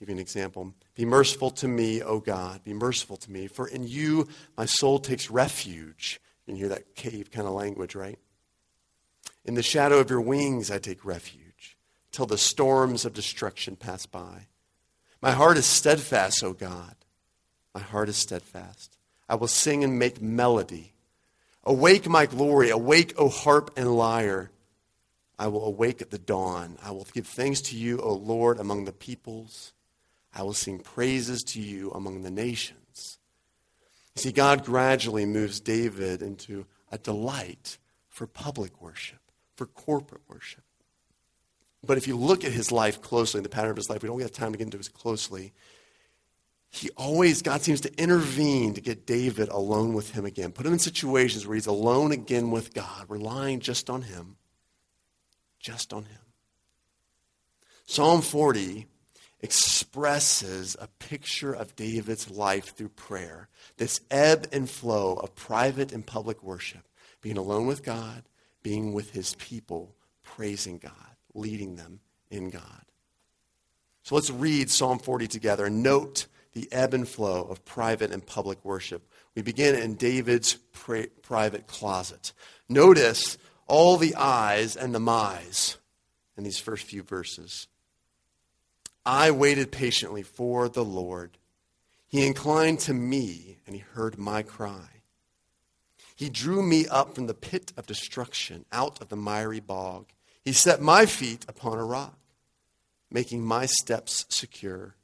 Give 0.00 0.08
you 0.08 0.14
an 0.14 0.18
example. 0.18 0.72
Be 0.94 1.04
merciful 1.04 1.50
to 1.50 1.68
me, 1.68 2.02
O 2.02 2.18
God. 2.18 2.64
Be 2.64 2.72
merciful 2.72 3.18
to 3.18 3.30
me, 3.30 3.46
for 3.46 3.68
in 3.68 3.86
you 3.86 4.26
my 4.56 4.64
soul 4.64 4.98
takes 4.98 5.30
refuge. 5.30 6.18
You 6.46 6.52
can 6.52 6.56
hear 6.58 6.70
that 6.70 6.94
cave 6.94 7.30
kind 7.30 7.46
of 7.46 7.52
language, 7.52 7.94
right? 7.94 8.18
In 9.44 9.54
the 9.54 9.62
shadow 9.62 9.98
of 9.98 10.08
your 10.08 10.22
wings 10.22 10.70
I 10.70 10.78
take 10.78 11.04
refuge, 11.04 11.76
till 12.10 12.26
the 12.26 12.38
storms 12.38 13.04
of 13.04 13.12
destruction 13.12 13.76
pass 13.76 14.06
by. 14.06 14.48
My 15.20 15.32
heart 15.32 15.58
is 15.58 15.66
steadfast, 15.66 16.42
O 16.42 16.54
God. 16.54 16.94
My 17.74 17.82
heart 17.82 18.08
is 18.08 18.16
steadfast. 18.16 18.96
I 19.28 19.34
will 19.34 19.46
sing 19.46 19.84
and 19.84 19.98
make 19.98 20.22
melody. 20.22 20.94
Awake, 21.64 22.08
my 22.08 22.24
glory. 22.24 22.70
Awake, 22.70 23.12
O 23.18 23.28
harp 23.28 23.72
and 23.76 23.94
lyre. 23.94 24.50
I 25.38 25.48
will 25.48 25.66
awake 25.66 26.00
at 26.00 26.10
the 26.10 26.18
dawn. 26.18 26.78
I 26.82 26.90
will 26.92 27.06
give 27.12 27.26
thanks 27.26 27.60
to 27.62 27.76
you, 27.76 28.00
O 28.00 28.14
Lord, 28.14 28.58
among 28.58 28.84
the 28.84 28.92
peoples. 28.92 29.72
I 30.34 30.42
will 30.42 30.54
sing 30.54 30.78
praises 30.78 31.44
to 31.44 31.60
you 31.60 31.90
among 31.90 32.22
the 32.22 32.30
nations. 32.30 33.18
You 34.14 34.22
see, 34.22 34.32
God 34.32 34.64
gradually 34.64 35.26
moves 35.26 35.60
David 35.60 36.22
into 36.22 36.66
a 36.90 36.98
delight 36.98 37.78
for 38.08 38.26
public 38.26 38.80
worship, 38.80 39.20
for 39.56 39.66
corporate 39.66 40.22
worship. 40.26 40.64
But 41.84 41.98
if 41.98 42.08
you 42.08 42.16
look 42.16 42.44
at 42.44 42.52
his 42.52 42.72
life 42.72 43.02
closely, 43.02 43.40
the 43.42 43.48
pattern 43.48 43.70
of 43.70 43.76
his 43.76 43.90
life, 43.90 44.02
we 44.02 44.08
don't 44.08 44.20
have 44.20 44.32
time 44.32 44.52
to 44.52 44.58
get 44.58 44.64
into 44.64 44.78
it 44.78 44.92
closely. 44.94 45.52
He 46.70 46.90
always, 46.96 47.42
God 47.42 47.62
seems 47.62 47.82
to 47.82 48.02
intervene 48.02 48.74
to 48.74 48.80
get 48.80 49.06
David 49.06 49.48
alone 49.50 49.92
with 49.94 50.12
him 50.12 50.24
again, 50.24 50.52
put 50.52 50.66
him 50.66 50.72
in 50.72 50.78
situations 50.78 51.46
where 51.46 51.54
he's 51.54 51.66
alone 51.66 52.10
again 52.10 52.50
with 52.50 52.74
God, 52.74 53.04
relying 53.08 53.60
just 53.60 53.88
on 53.88 54.02
him 54.02 54.36
just 55.66 55.92
on 55.92 56.04
Him. 56.04 56.20
Psalm 57.86 58.22
40 58.22 58.86
expresses 59.40 60.76
a 60.80 60.86
picture 61.00 61.52
of 61.52 61.74
David's 61.74 62.30
life 62.30 62.76
through 62.76 62.90
prayer, 62.90 63.48
this 63.76 64.00
ebb 64.08 64.46
and 64.52 64.70
flow 64.70 65.14
of 65.14 65.34
private 65.34 65.90
and 65.90 66.06
public 66.06 66.40
worship, 66.40 66.86
being 67.20 67.36
alone 67.36 67.66
with 67.66 67.82
God, 67.82 68.22
being 68.62 68.92
with 68.92 69.10
His 69.10 69.34
people, 69.40 69.96
praising 70.22 70.78
God, 70.78 71.16
leading 71.34 71.74
them 71.74 71.98
in 72.30 72.50
God. 72.50 72.84
So 74.04 74.14
let's 74.14 74.30
read 74.30 74.70
Psalm 74.70 75.00
40 75.00 75.26
together 75.26 75.66
and 75.66 75.82
note 75.82 76.26
the 76.52 76.68
ebb 76.70 76.94
and 76.94 77.08
flow 77.08 77.42
of 77.42 77.64
private 77.64 78.12
and 78.12 78.24
public 78.24 78.64
worship. 78.64 79.02
We 79.34 79.42
begin 79.42 79.74
in 79.74 79.94
David's 79.94 80.54
pra- 80.72 81.08
private 81.22 81.66
closet. 81.66 82.32
Notice 82.68 83.36
all 83.66 83.96
the 83.96 84.14
I's 84.14 84.76
and 84.76 84.94
the 84.94 85.00
my's 85.00 85.76
in 86.36 86.44
these 86.44 86.58
first 86.58 86.84
few 86.84 87.02
verses. 87.02 87.66
I 89.04 89.30
waited 89.30 89.70
patiently 89.70 90.22
for 90.22 90.68
the 90.68 90.84
Lord. 90.84 91.38
He 92.08 92.26
inclined 92.26 92.80
to 92.80 92.94
me 92.94 93.58
and 93.66 93.74
he 93.74 93.82
heard 93.82 94.18
my 94.18 94.42
cry. 94.42 95.02
He 96.14 96.30
drew 96.30 96.62
me 96.62 96.86
up 96.88 97.14
from 97.14 97.26
the 97.26 97.34
pit 97.34 97.72
of 97.76 97.86
destruction, 97.86 98.64
out 98.72 99.00
of 99.02 99.08
the 99.08 99.16
miry 99.16 99.60
bog. 99.60 100.06
He 100.42 100.52
set 100.52 100.80
my 100.80 101.04
feet 101.04 101.44
upon 101.48 101.78
a 101.78 101.84
rock, 101.84 102.18
making 103.10 103.44
my 103.44 103.66
steps 103.66 104.24
secure. 104.28 104.94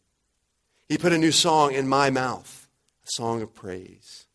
He 0.89 0.97
put 0.97 1.13
a 1.13 1.19
new 1.19 1.33
song 1.33 1.75
in 1.75 1.87
my 1.87 2.11
mouth, 2.11 2.69
a 3.05 3.09
song 3.11 3.43
of 3.43 3.55
praise 3.55 4.27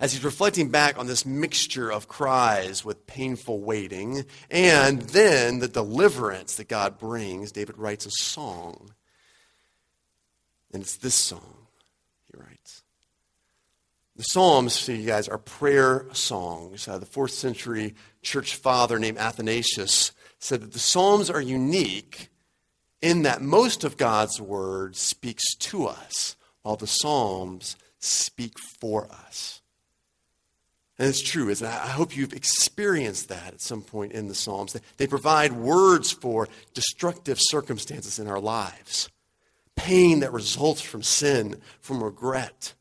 as 0.00 0.12
he's 0.12 0.24
reflecting 0.24 0.70
back 0.70 0.98
on 0.98 1.06
this 1.06 1.26
mixture 1.26 1.90
of 1.90 2.08
cries 2.08 2.84
with 2.84 3.06
painful 3.06 3.60
waiting 3.60 4.24
and 4.50 5.02
then 5.02 5.58
the 5.58 5.68
deliverance 5.68 6.56
that 6.56 6.68
God 6.68 6.98
brings, 6.98 7.52
David 7.52 7.78
writes 7.78 8.06
a 8.06 8.10
song. 8.10 8.94
And 10.72 10.82
it's 10.82 10.96
this 10.96 11.14
song 11.14 11.66
he 12.30 12.40
writes. 12.40 12.82
The 14.16 14.24
Psalms, 14.24 14.72
so 14.72 14.90
you 14.90 15.06
guys, 15.06 15.28
are 15.28 15.38
prayer 15.38 16.06
songs. 16.12 16.88
Uh, 16.88 16.98
the 16.98 17.06
fourth 17.06 17.30
century 17.30 17.94
church 18.20 18.56
father 18.56 18.98
named 18.98 19.16
Athanasius 19.16 20.10
said 20.40 20.60
that 20.60 20.72
the 20.72 20.80
Psalms 20.80 21.30
are 21.30 21.40
unique 21.40 22.28
in 23.00 23.22
that 23.22 23.42
most 23.42 23.84
of 23.84 23.96
God's 23.96 24.40
word 24.40 24.96
speaks 24.96 25.44
to 25.56 25.86
us, 25.86 26.36
while 26.62 26.74
the 26.74 26.88
Psalms 26.88 27.76
speak 28.00 28.58
for 28.80 29.08
us. 29.10 29.57
And 30.98 31.08
it's 31.08 31.22
true. 31.22 31.48
Is 31.48 31.62
I 31.62 31.70
hope 31.70 32.16
you've 32.16 32.32
experienced 32.32 33.28
that 33.28 33.54
at 33.54 33.60
some 33.60 33.82
point 33.82 34.12
in 34.12 34.26
the 34.26 34.34
Psalms. 34.34 34.76
They 34.96 35.06
provide 35.06 35.52
words 35.52 36.10
for 36.10 36.48
destructive 36.74 37.38
circumstances 37.40 38.18
in 38.18 38.26
our 38.26 38.40
lives, 38.40 39.08
pain 39.76 40.20
that 40.20 40.32
results 40.32 40.80
from 40.80 41.04
sin, 41.04 41.60
from 41.80 42.02
regret, 42.02 42.74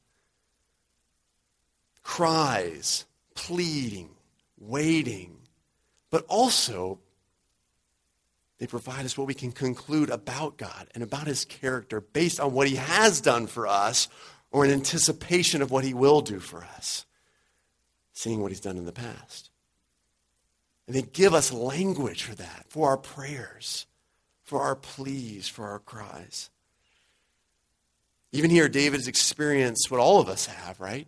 cries, 2.01 3.05
pleading, 3.36 4.09
waiting, 4.57 5.38
but 6.09 6.25
also 6.27 7.00
they 8.57 8.65
provide 8.65 9.05
us 9.05 9.15
what 9.15 9.27
we 9.27 9.36
can 9.36 9.51
conclude 9.51 10.09
about 10.09 10.57
God 10.57 10.88
and 10.95 11.03
about 11.03 11.27
His 11.27 11.45
character 11.45 12.01
based 12.01 12.39
on 12.39 12.53
what 12.53 12.67
He 12.67 12.77
has 12.77 13.21
done 13.21 13.45
for 13.45 13.67
us 13.67 14.07
or 14.50 14.65
in 14.65 14.71
anticipation 14.71 15.62
of 15.62 15.69
what 15.69 15.83
He 15.83 15.93
will 15.93 16.21
do 16.21 16.39
for 16.39 16.63
us 16.63 17.05
seeing 18.17 18.41
what 18.41 18.51
he's 18.51 18.59
done 18.59 18.77
in 18.77 18.86
the 18.86 18.91
past. 18.91 19.51
And 20.88 20.95
they 20.95 21.03
give 21.03 21.36
us 21.36 21.53
language 21.53 22.24
for 22.24 22.33
that, 22.33 22.65
for 22.67 22.89
our 22.89 22.97
prayers, 22.97 23.86
for 24.43 24.59
our 24.63 24.75
pleas, 24.75 25.47
for 25.47 25.67
our 25.67 25.77
cries. 25.77 26.50
Even 28.31 28.50
here, 28.50 28.67
David 28.69 29.01
has 29.01 29.07
experienced 29.07 29.91
what 29.91 30.00
all 30.00 30.19
of 30.19 30.29
us 30.29 30.47
have, 30.47 30.79
right? 30.79 31.07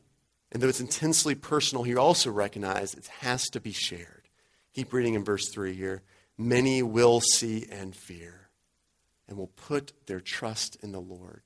And 0.52 0.62
though 0.62 0.68
it's 0.68 0.80
intensely 0.80 1.34
personal, 1.34 1.84
he 1.84 1.96
also 1.96 2.30
recognized 2.30 2.96
it 2.96 3.08
has 3.22 3.50
to 3.50 3.60
be 3.60 3.72
shared. 3.72 4.30
Keep 4.76 4.94
reading 4.94 5.16
in 5.16 5.24
verse 5.24 5.50
3 5.50 5.74
here. 5.74 6.04
Many 6.38 6.84
will 6.84 7.22
see 7.22 7.66
and 7.72 7.96
fear 7.96 8.50
and 9.28 9.36
will 9.36 9.48
put 9.48 9.94
their 10.06 10.22
trust 10.22 10.78
in 10.84 10.92
the 10.92 11.02
Lord. 11.02 11.42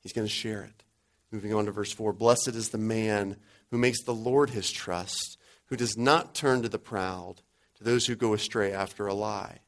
He's 0.00 0.14
going 0.14 0.26
to 0.26 0.32
share 0.32 0.62
it. 0.62 0.82
Moving 1.30 1.52
on 1.52 1.66
to 1.66 1.72
verse 1.72 1.92
4 1.92 2.14
Blessed 2.14 2.48
is 2.48 2.70
the 2.70 2.78
man 2.78 3.36
who 3.70 3.78
makes 3.78 4.02
the 4.02 4.14
Lord 4.14 4.50
his 4.50 4.70
trust, 4.70 5.38
who 5.66 5.76
does 5.76 5.96
not 5.96 6.34
turn 6.34 6.62
to 6.62 6.68
the 6.68 6.78
proud, 6.78 7.42
to 7.76 7.84
those 7.84 8.06
who 8.06 8.16
go 8.16 8.34
astray 8.34 8.72
after 8.72 9.06
a 9.06 9.14
lie. 9.14 9.60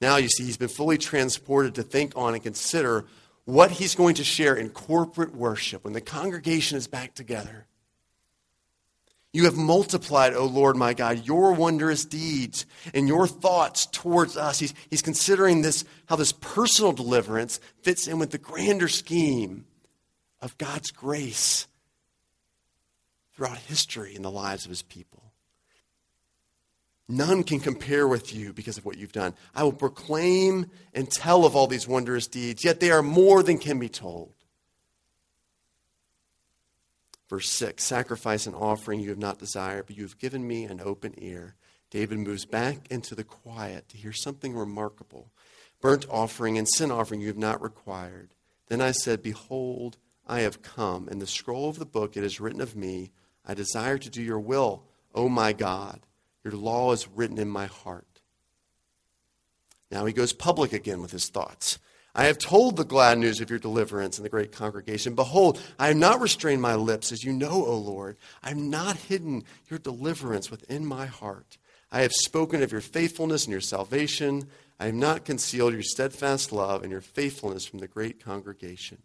Now, 0.00 0.16
you 0.16 0.28
see, 0.28 0.44
he's 0.44 0.56
been 0.56 0.68
fully 0.68 0.98
transported 0.98 1.74
to 1.74 1.82
think 1.82 2.12
on 2.16 2.34
and 2.34 2.42
consider 2.42 3.04
what 3.44 3.70
he's 3.72 3.94
going 3.94 4.14
to 4.16 4.24
share 4.24 4.54
in 4.54 4.70
corporate 4.70 5.34
worship 5.34 5.84
when 5.84 5.92
the 5.92 6.00
congregation 6.00 6.76
is 6.76 6.86
back 6.86 7.14
together. 7.14 7.66
You 9.32 9.44
have 9.44 9.56
multiplied, 9.56 10.34
O 10.34 10.46
Lord 10.46 10.76
my 10.76 10.94
God, 10.94 11.26
your 11.26 11.52
wondrous 11.52 12.04
deeds 12.04 12.64
and 12.94 13.06
your 13.06 13.26
thoughts 13.26 13.86
towards 13.86 14.36
us. 14.36 14.58
He's, 14.58 14.74
he's 14.88 15.02
considering 15.02 15.62
this, 15.62 15.84
how 16.06 16.16
this 16.16 16.32
personal 16.32 16.92
deliverance 16.92 17.60
fits 17.82 18.06
in 18.06 18.18
with 18.18 18.30
the 18.30 18.38
grander 18.38 18.88
scheme 18.88 19.66
of 20.40 20.56
God's 20.56 20.90
grace 20.90 21.66
throughout 23.38 23.58
history 23.58 24.16
in 24.16 24.22
the 24.22 24.30
lives 24.32 24.64
of 24.64 24.68
his 24.68 24.82
people. 24.82 25.22
None 27.08 27.44
can 27.44 27.60
compare 27.60 28.08
with 28.08 28.34
you 28.34 28.52
because 28.52 28.76
of 28.76 28.84
what 28.84 28.98
you've 28.98 29.12
done. 29.12 29.32
I 29.54 29.62
will 29.62 29.72
proclaim 29.72 30.66
and 30.92 31.08
tell 31.08 31.46
of 31.46 31.54
all 31.54 31.68
these 31.68 31.86
wondrous 31.86 32.26
deeds, 32.26 32.64
yet 32.64 32.80
they 32.80 32.90
are 32.90 33.00
more 33.00 33.44
than 33.44 33.58
can 33.58 33.78
be 33.78 33.88
told. 33.88 34.34
Verse 37.30 37.48
6 37.48 37.84
Sacrifice 37.84 38.44
and 38.44 38.56
offering 38.56 38.98
you 38.98 39.10
have 39.10 39.18
not 39.18 39.38
desired, 39.38 39.86
but 39.86 39.96
you 39.96 40.02
have 40.02 40.18
given 40.18 40.44
me 40.44 40.64
an 40.64 40.80
open 40.80 41.14
ear. 41.18 41.54
David 41.90 42.18
moves 42.18 42.44
back 42.44 42.88
into 42.90 43.14
the 43.14 43.22
quiet 43.22 43.88
to 43.90 43.96
hear 43.96 44.12
something 44.12 44.56
remarkable. 44.56 45.30
Burnt 45.80 46.06
offering 46.10 46.58
and 46.58 46.68
sin 46.68 46.90
offering 46.90 47.20
you 47.20 47.28
have 47.28 47.38
not 47.38 47.62
required. 47.62 48.34
Then 48.66 48.80
I 48.80 48.90
said, 48.90 49.22
Behold, 49.22 49.96
I 50.26 50.40
have 50.40 50.60
come. 50.60 51.08
In 51.08 51.20
the 51.20 51.26
scroll 51.26 51.68
of 51.68 51.78
the 51.78 51.86
book 51.86 52.16
it 52.16 52.24
is 52.24 52.40
written 52.40 52.60
of 52.60 52.74
me, 52.74 53.12
I 53.48 53.54
desire 53.54 53.98
to 53.98 54.10
do 54.10 54.22
your 54.22 54.38
will, 54.38 54.84
O 55.14 55.28
my 55.28 55.52
God. 55.52 56.00
Your 56.44 56.52
law 56.52 56.92
is 56.92 57.08
written 57.08 57.38
in 57.38 57.48
my 57.48 57.66
heart. 57.66 58.04
Now 59.90 60.04
he 60.04 60.12
goes 60.12 60.34
public 60.34 60.72
again 60.72 61.00
with 61.00 61.10
his 61.10 61.28
thoughts. 61.28 61.78
I 62.14 62.24
have 62.24 62.38
told 62.38 62.76
the 62.76 62.84
glad 62.84 63.18
news 63.18 63.40
of 63.40 63.48
your 63.48 63.58
deliverance 63.58 64.18
in 64.18 64.24
the 64.24 64.28
great 64.28 64.52
congregation. 64.52 65.14
Behold, 65.14 65.60
I 65.78 65.88
have 65.88 65.96
not 65.96 66.20
restrained 66.20 66.60
my 66.60 66.74
lips, 66.74 67.12
as 67.12 67.22
you 67.22 67.32
know, 67.32 67.64
O 67.64 67.76
Lord. 67.76 68.16
I 68.42 68.48
have 68.48 68.58
not 68.58 68.96
hidden 68.96 69.44
your 69.70 69.78
deliverance 69.78 70.50
within 70.50 70.84
my 70.84 71.06
heart. 71.06 71.58
I 71.90 72.02
have 72.02 72.12
spoken 72.12 72.62
of 72.62 72.72
your 72.72 72.80
faithfulness 72.80 73.44
and 73.44 73.52
your 73.52 73.60
salvation. 73.60 74.48
I 74.80 74.86
have 74.86 74.94
not 74.94 75.24
concealed 75.24 75.72
your 75.72 75.82
steadfast 75.82 76.52
love 76.52 76.82
and 76.82 76.90
your 76.90 77.00
faithfulness 77.00 77.66
from 77.66 77.78
the 77.78 77.88
great 77.88 78.22
congregation. 78.22 78.98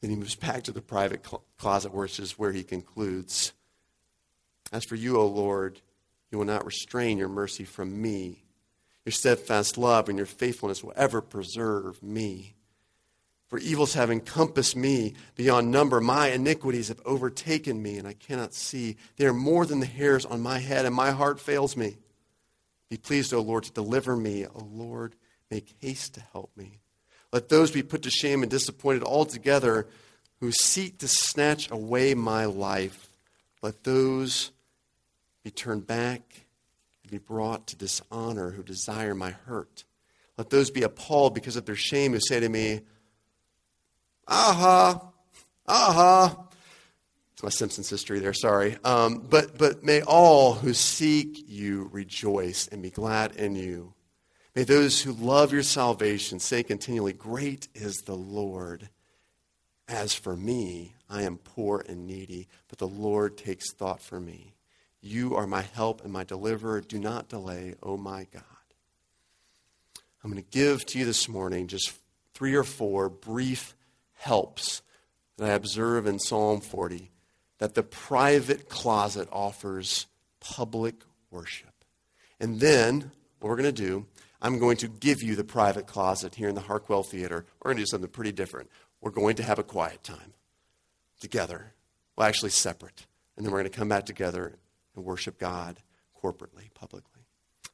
Then 0.00 0.10
he 0.10 0.16
moves 0.16 0.36
back 0.36 0.62
to 0.64 0.72
the 0.72 0.80
private 0.80 1.26
closet, 1.58 1.92
which 1.92 2.20
is 2.20 2.38
where 2.38 2.52
he 2.52 2.62
concludes 2.62 3.52
As 4.72 4.84
for 4.84 4.94
you, 4.94 5.16
O 5.16 5.26
Lord, 5.26 5.80
you 6.30 6.38
will 6.38 6.44
not 6.44 6.66
restrain 6.66 7.18
your 7.18 7.28
mercy 7.28 7.64
from 7.64 8.00
me. 8.00 8.44
Your 9.04 9.12
steadfast 9.12 9.78
love 9.78 10.08
and 10.08 10.18
your 10.18 10.26
faithfulness 10.26 10.84
will 10.84 10.92
ever 10.94 11.20
preserve 11.20 12.02
me. 12.02 12.54
For 13.48 13.58
evils 13.58 13.94
have 13.94 14.10
encompassed 14.10 14.76
me 14.76 15.14
beyond 15.34 15.70
number. 15.70 16.00
My 16.00 16.28
iniquities 16.28 16.88
have 16.88 17.00
overtaken 17.06 17.82
me, 17.82 17.96
and 17.96 18.06
I 18.06 18.12
cannot 18.12 18.52
see. 18.52 18.98
They 19.16 19.24
are 19.24 19.32
more 19.32 19.64
than 19.64 19.80
the 19.80 19.86
hairs 19.86 20.26
on 20.26 20.42
my 20.42 20.58
head, 20.58 20.84
and 20.84 20.94
my 20.94 21.12
heart 21.12 21.40
fails 21.40 21.74
me. 21.74 21.96
Be 22.90 22.98
pleased, 22.98 23.32
O 23.32 23.40
Lord, 23.40 23.64
to 23.64 23.72
deliver 23.72 24.16
me. 24.16 24.46
O 24.46 24.68
Lord, 24.70 25.16
make 25.50 25.74
haste 25.80 26.14
to 26.14 26.20
help 26.32 26.50
me. 26.56 26.80
Let 27.32 27.48
those 27.48 27.70
be 27.70 27.82
put 27.82 28.02
to 28.02 28.10
shame 28.10 28.42
and 28.42 28.50
disappointed 28.50 29.02
altogether 29.02 29.86
who 30.40 30.52
seek 30.52 30.98
to 30.98 31.08
snatch 31.08 31.70
away 31.70 32.14
my 32.14 32.44
life. 32.44 33.08
Let 33.62 33.84
those 33.84 34.52
be 35.42 35.50
turned 35.50 35.86
back 35.86 36.46
and 37.02 37.10
be 37.10 37.18
brought 37.18 37.66
to 37.68 37.76
dishonor 37.76 38.50
who 38.50 38.62
desire 38.62 39.14
my 39.14 39.30
hurt. 39.30 39.84
Let 40.36 40.50
those 40.50 40.70
be 40.70 40.82
appalled 40.82 41.34
because 41.34 41.56
of 41.56 41.66
their 41.66 41.74
shame 41.74 42.12
who 42.12 42.20
say 42.20 42.40
to 42.40 42.48
me, 42.48 42.80
Aha, 44.28 45.00
aha. 45.66 46.44
It's 47.32 47.42
my 47.42 47.48
Simpsons 47.48 47.88
history 47.88 48.18
there, 48.18 48.32
sorry. 48.32 48.76
Um, 48.84 49.26
but, 49.28 49.56
but 49.58 49.82
may 49.82 50.02
all 50.02 50.54
who 50.54 50.74
seek 50.74 51.48
you 51.48 51.88
rejoice 51.92 52.68
and 52.68 52.82
be 52.82 52.90
glad 52.90 53.36
in 53.36 53.54
you. 53.54 53.94
May 54.58 54.64
those 54.64 55.00
who 55.00 55.12
love 55.12 55.52
your 55.52 55.62
salvation 55.62 56.40
say 56.40 56.64
continually, 56.64 57.12
Great 57.12 57.68
is 57.76 57.98
the 57.98 58.16
Lord. 58.16 58.88
As 59.86 60.14
for 60.14 60.36
me, 60.36 60.96
I 61.08 61.22
am 61.22 61.36
poor 61.36 61.84
and 61.88 62.08
needy, 62.08 62.48
but 62.66 62.80
the 62.80 62.88
Lord 62.88 63.38
takes 63.38 63.72
thought 63.72 64.02
for 64.02 64.18
me. 64.18 64.56
You 65.00 65.36
are 65.36 65.46
my 65.46 65.62
help 65.62 66.02
and 66.02 66.12
my 66.12 66.24
deliverer. 66.24 66.80
Do 66.80 66.98
not 66.98 67.28
delay, 67.28 67.76
O 67.84 67.92
oh 67.92 67.96
my 67.98 68.26
God. 68.32 68.42
I'm 70.24 70.32
going 70.32 70.42
to 70.42 70.50
give 70.50 70.84
to 70.86 70.98
you 70.98 71.04
this 71.04 71.28
morning 71.28 71.68
just 71.68 71.92
three 72.34 72.56
or 72.56 72.64
four 72.64 73.08
brief 73.08 73.76
helps 74.14 74.82
that 75.36 75.50
I 75.50 75.54
observe 75.54 76.04
in 76.08 76.18
Psalm 76.18 76.62
40 76.62 77.12
that 77.58 77.76
the 77.76 77.84
private 77.84 78.68
closet 78.68 79.28
offers 79.30 80.08
public 80.40 80.96
worship. 81.30 81.84
And 82.40 82.58
then, 82.58 83.12
what 83.38 83.50
we're 83.50 83.54
going 83.54 83.72
to 83.72 83.82
do, 83.82 84.06
I'm 84.40 84.58
going 84.58 84.76
to 84.78 84.88
give 84.88 85.22
you 85.22 85.34
the 85.34 85.44
private 85.44 85.86
closet 85.86 86.34
here 86.34 86.48
in 86.48 86.54
the 86.54 86.60
Harkwell 86.60 87.04
Theater. 87.04 87.44
We're 87.60 87.70
going 87.70 87.78
to 87.78 87.82
do 87.82 87.86
something 87.86 88.10
pretty 88.10 88.32
different. 88.32 88.70
We're 89.00 89.10
going 89.10 89.36
to 89.36 89.42
have 89.42 89.58
a 89.58 89.64
quiet 89.64 90.02
time 90.02 90.34
together. 91.20 91.72
Well, 92.16 92.26
actually, 92.26 92.50
separate. 92.50 93.06
And 93.36 93.44
then 93.44 93.52
we're 93.52 93.60
going 93.60 93.70
to 93.70 93.78
come 93.78 93.88
back 93.88 94.06
together 94.06 94.54
and 94.94 95.04
worship 95.04 95.38
God 95.38 95.78
corporately, 96.22 96.72
publicly. 96.74 97.22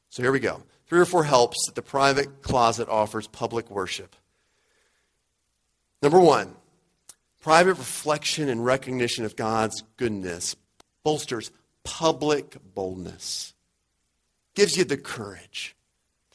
So 0.09 0.23
here 0.23 0.31
we 0.31 0.39
go. 0.39 0.63
Three 0.87 0.99
or 0.99 1.05
four 1.05 1.23
helps 1.23 1.65
that 1.65 1.75
the 1.75 1.81
private 1.81 2.41
closet 2.41 2.87
offers 2.89 3.27
public 3.27 3.69
worship. 3.69 4.15
Number 6.01 6.19
one, 6.19 6.55
private 7.41 7.75
reflection 7.75 8.49
and 8.49 8.63
recognition 8.63 9.25
of 9.25 9.35
God's 9.35 9.83
goodness 9.97 10.55
bolsters 11.05 11.51
public 11.85 12.57
boldness, 12.73 13.53
gives 14.55 14.75
you 14.75 14.83
the 14.83 14.97
courage 14.97 15.75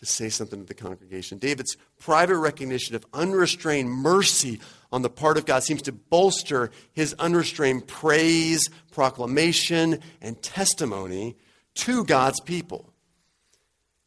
to 0.01 0.07
say 0.07 0.29
something 0.29 0.61
to 0.61 0.67
the 0.67 0.75
congregation. 0.75 1.39
David's 1.39 1.77
private 1.99 2.39
recognition 2.39 2.97
of 2.97 3.07
unrestrained 3.13 3.91
mercy 3.91 4.61
on 4.91 5.03
the 5.03 5.11
part 5.11 5.37
of 5.39 5.47
God 5.47 5.63
seems 5.63 5.83
to 5.83 5.93
bolster 5.93 6.71
his 6.93 7.15
unrestrained 7.19 7.87
praise, 7.87 8.69
proclamation, 8.91 10.01
and 10.21 10.43
testimony 10.43 11.37
to 11.75 12.05
God's 12.05 12.41
people. 12.41 12.93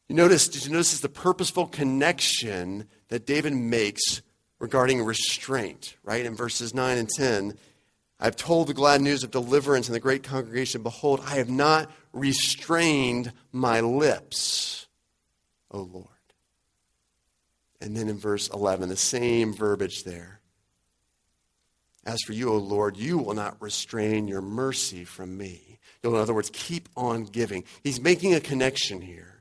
You 0.09 0.15
notice, 0.15 0.47
did 0.47 0.65
you 0.65 0.71
notice 0.71 0.99
the 0.99 1.09
purposeful 1.09 1.67
connection 1.67 2.87
that 3.07 3.25
David 3.25 3.53
makes 3.53 4.21
regarding 4.59 5.03
restraint, 5.03 5.95
right? 6.03 6.25
In 6.25 6.35
verses 6.35 6.73
9 6.73 6.97
and 6.97 7.09
10, 7.09 7.57
I've 8.19 8.35
told 8.35 8.67
the 8.67 8.73
glad 8.73 9.01
news 9.01 9.23
of 9.23 9.31
deliverance 9.31 9.87
in 9.87 9.93
the 9.93 9.99
great 9.99 10.23
congregation. 10.23 10.81
Behold, 10.81 11.21
I 11.25 11.35
have 11.35 11.49
not 11.49 11.91
restrained 12.13 13.33
my 13.51 13.81
lips, 13.81 14.82
O 15.73 15.81
Lord. 15.81 16.07
And 17.81 17.97
then 17.97 18.07
in 18.07 18.17
verse 18.17 18.47
11, 18.49 18.87
the 18.89 18.95
same 18.95 19.53
verbiage 19.53 20.03
there. 20.03 20.39
As 22.05 22.21
for 22.21 22.33
you, 22.33 22.49
O 22.51 22.57
Lord, 22.57 22.95
you 22.97 23.17
will 23.17 23.33
not 23.33 23.61
restrain 23.61 24.27
your 24.27 24.41
mercy 24.41 25.03
from 25.03 25.37
me. 25.37 25.79
You'll, 26.01 26.15
In 26.15 26.21
other 26.21 26.33
words, 26.33 26.49
keep 26.53 26.87
on 26.95 27.25
giving. 27.25 27.63
He's 27.83 27.99
making 27.99 28.35
a 28.35 28.39
connection 28.39 29.01
here 29.01 29.33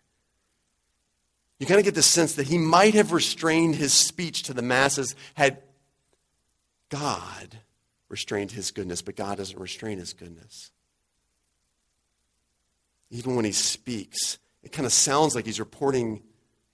you 1.62 1.66
kind 1.66 1.78
of 1.78 1.84
get 1.84 1.94
the 1.94 2.02
sense 2.02 2.34
that 2.34 2.48
he 2.48 2.58
might 2.58 2.94
have 2.94 3.12
restrained 3.12 3.76
his 3.76 3.92
speech 3.92 4.42
to 4.42 4.52
the 4.52 4.62
masses 4.62 5.14
had 5.34 5.62
God 6.88 7.60
restrained 8.08 8.50
his 8.50 8.72
goodness, 8.72 9.00
but 9.00 9.14
God 9.14 9.38
doesn't 9.38 9.60
restrain 9.60 9.98
his 9.98 10.12
goodness. 10.12 10.72
Even 13.10 13.36
when 13.36 13.44
he 13.44 13.52
speaks, 13.52 14.38
it 14.62 14.72
kind 14.72 14.86
of 14.86 14.92
sounds 14.92 15.34
like 15.34 15.46
he's 15.46 15.60
reporting 15.60 16.22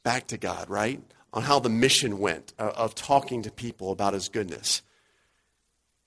back 0.03 0.27
to 0.29 0.38
God, 0.38 0.68
right? 0.70 1.03
On 1.33 1.42
how 1.42 1.59
the 1.59 1.68
mission 1.68 2.18
went 2.18 2.55
uh, 2.59 2.72
of 2.77 2.94
talking 2.94 3.42
to 3.42 3.51
people 3.51 3.92
about 3.92 4.14
his 4.14 4.29
goodness. 4.29 4.83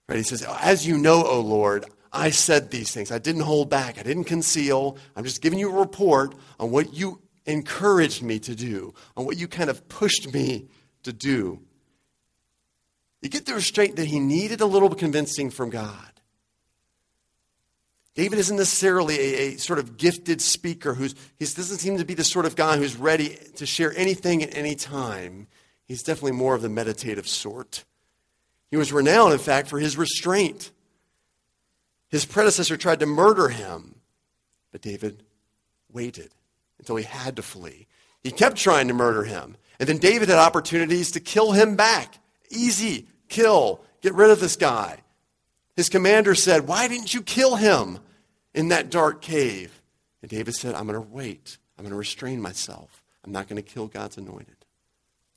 Right? 0.07 0.17
He 0.17 0.23
says, 0.23 0.43
As 0.43 0.85
you 0.85 0.97
know, 0.97 1.23
O 1.23 1.39
Lord, 1.39 1.85
I 2.11 2.31
said 2.31 2.71
these 2.71 2.91
things. 2.91 3.11
I 3.11 3.19
didn't 3.19 3.43
hold 3.43 3.69
back. 3.69 3.97
I 3.97 4.03
didn't 4.03 4.25
conceal. 4.25 4.97
I'm 5.15 5.23
just 5.23 5.41
giving 5.41 5.59
you 5.59 5.71
a 5.71 5.79
report 5.79 6.35
on 6.59 6.71
what 6.71 6.93
you 6.93 7.21
encouraged 7.45 8.21
me 8.21 8.39
to 8.39 8.55
do, 8.55 8.93
on 9.15 9.25
what 9.25 9.37
you 9.37 9.47
kind 9.47 9.69
of 9.69 9.87
pushed 9.87 10.33
me 10.33 10.67
to 11.03 11.13
do. 11.13 11.59
You 13.21 13.29
get 13.29 13.45
the 13.45 13.53
restraint 13.53 13.95
that 13.97 14.07
he 14.07 14.19
needed 14.19 14.61
a 14.61 14.65
little 14.65 14.89
convincing 14.93 15.49
from 15.49 15.69
God. 15.69 16.10
David 18.13 18.39
isn't 18.39 18.57
necessarily 18.57 19.17
a, 19.17 19.37
a, 19.53 19.57
sort 19.57 19.79
of 19.79 19.97
gifted 19.97 20.41
speaker 20.41 20.93
who's 20.93 21.15
he 21.39 21.45
doesn't 21.45 21.77
seem 21.77 21.97
to 21.97 22.05
be 22.05 22.13
the 22.13 22.23
sort 22.23 22.45
of 22.45 22.55
guy 22.55 22.77
who's 22.77 22.97
ready 22.97 23.37
to 23.55 23.65
share 23.65 23.93
anything 23.95 24.43
at 24.43 24.55
any 24.55 24.75
time. 24.75 25.47
He's 25.85 26.03
definitely 26.03 26.33
more 26.33 26.55
of 26.55 26.61
the 26.61 26.69
meditative 26.69 27.27
sort. 27.27 27.85
He 28.69 28.77
was 28.77 28.93
renowned, 28.93 29.33
in 29.33 29.39
fact, 29.39 29.67
for 29.67 29.79
his 29.79 29.97
restraint. 29.97 30.71
His 32.09 32.25
predecessor 32.25 32.77
tried 32.77 32.99
to 32.99 33.05
murder 33.05 33.49
him, 33.49 33.95
but 34.71 34.81
David 34.81 35.23
waited 35.91 36.31
until 36.79 36.97
he 36.97 37.03
had 37.03 37.37
to 37.37 37.41
flee. 37.41 37.87
He 38.23 38.31
kept 38.31 38.57
trying 38.57 38.87
to 38.89 38.93
murder 38.93 39.23
him. 39.23 39.55
And 39.79 39.87
then 39.87 39.97
David 39.97 40.29
had 40.29 40.37
opportunities 40.37 41.11
to 41.11 41.19
kill 41.19 41.53
him 41.53 41.75
back. 41.75 42.19
Easy, 42.49 43.07
kill, 43.29 43.81
get 44.01 44.13
rid 44.13 44.29
of 44.29 44.39
this 44.39 44.55
guy. 44.55 44.99
His 45.75 45.89
commander 45.89 46.35
said, 46.35 46.67
Why 46.67 46.87
didn't 46.87 47.13
you 47.13 47.21
kill 47.21 47.55
him 47.55 47.99
in 48.53 48.69
that 48.69 48.89
dark 48.89 49.21
cave? 49.21 49.81
And 50.21 50.29
David 50.29 50.55
said, 50.55 50.75
I'm 50.75 50.87
going 50.87 51.01
to 51.01 51.07
wait. 51.07 51.57
I'm 51.77 51.83
going 51.83 51.91
to 51.91 51.97
restrain 51.97 52.41
myself. 52.41 53.03
I'm 53.23 53.31
not 53.31 53.47
going 53.47 53.61
to 53.61 53.67
kill 53.67 53.87
God's 53.87 54.17
anointed. 54.17 54.65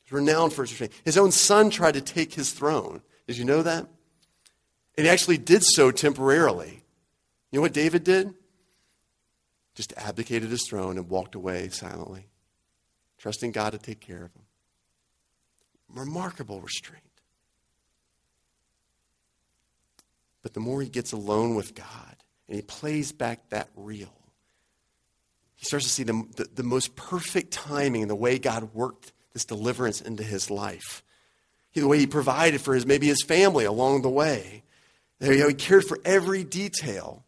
He's 0.03 0.13
renowned 0.13 0.53
for 0.53 0.63
his 0.63 0.73
restraint. 0.73 0.93
His 1.05 1.17
own 1.17 1.31
son 1.31 1.71
tried 1.71 1.95
to 1.95 2.01
take 2.01 2.35
his 2.35 2.53
throne. 2.53 3.01
Did 3.27 3.39
you 3.39 3.45
know 3.45 3.63
that? 3.63 3.87
And 4.97 5.07
he 5.07 5.09
actually 5.09 5.39
did 5.39 5.65
so 5.65 5.91
temporarily. 5.91 6.83
You 7.51 7.59
know 7.59 7.63
what 7.63 7.73
David 7.73 8.05
did? 8.05 8.35
just 9.75 9.93
abdicated 9.97 10.51
his 10.51 10.67
throne 10.69 10.97
and 10.97 11.09
walked 11.09 11.35
away 11.35 11.69
silently, 11.69 12.29
trusting 13.19 13.53
God 13.53 13.71
to 13.71 13.79
take 13.79 14.01
care 14.01 14.25
of 14.25 14.33
him. 14.35 14.43
Remarkable 15.89 16.61
restraint. 16.61 17.03
But 20.45 20.53
the 20.53 20.61
more 20.61 20.83
he 20.83 20.91
gets 20.91 21.13
alone 21.13 21.55
with 21.55 21.75
God 21.75 22.17
and 22.47 22.55
he 22.55 22.63
plays 22.63 23.13
back 23.13 23.49
that 23.49 23.71
reel, 23.75 24.13
he 25.57 25.65
starts 25.65 25.87
to 25.87 25.91
see 25.91 26.03
the, 26.05 26.23
the, 26.37 26.47
the 26.57 26.63
most 26.63 26.95
perfect 26.95 27.51
timing 27.51 28.03
in 28.03 28.09
the 28.09 28.15
way 28.15 28.39
God 28.39 28.75
worked 28.75 29.13
this 29.33 29.47
deliverance 29.47 30.03
into 30.03 30.23
his 30.23 30.51
life. 30.51 31.03
The 31.73 31.89
way 31.89 31.99
he 31.99 32.07
provided 32.07 32.61
for 32.61 32.75
his 32.75 32.85
maybe 32.85 33.07
his 33.07 33.23
family 33.23 33.65
along 33.65 34.03
the 34.03 34.11
way. 34.11 34.63
He 35.19 35.55
cared 35.55 35.85
for 35.85 35.99
every 36.05 36.45
detail, 36.45 37.25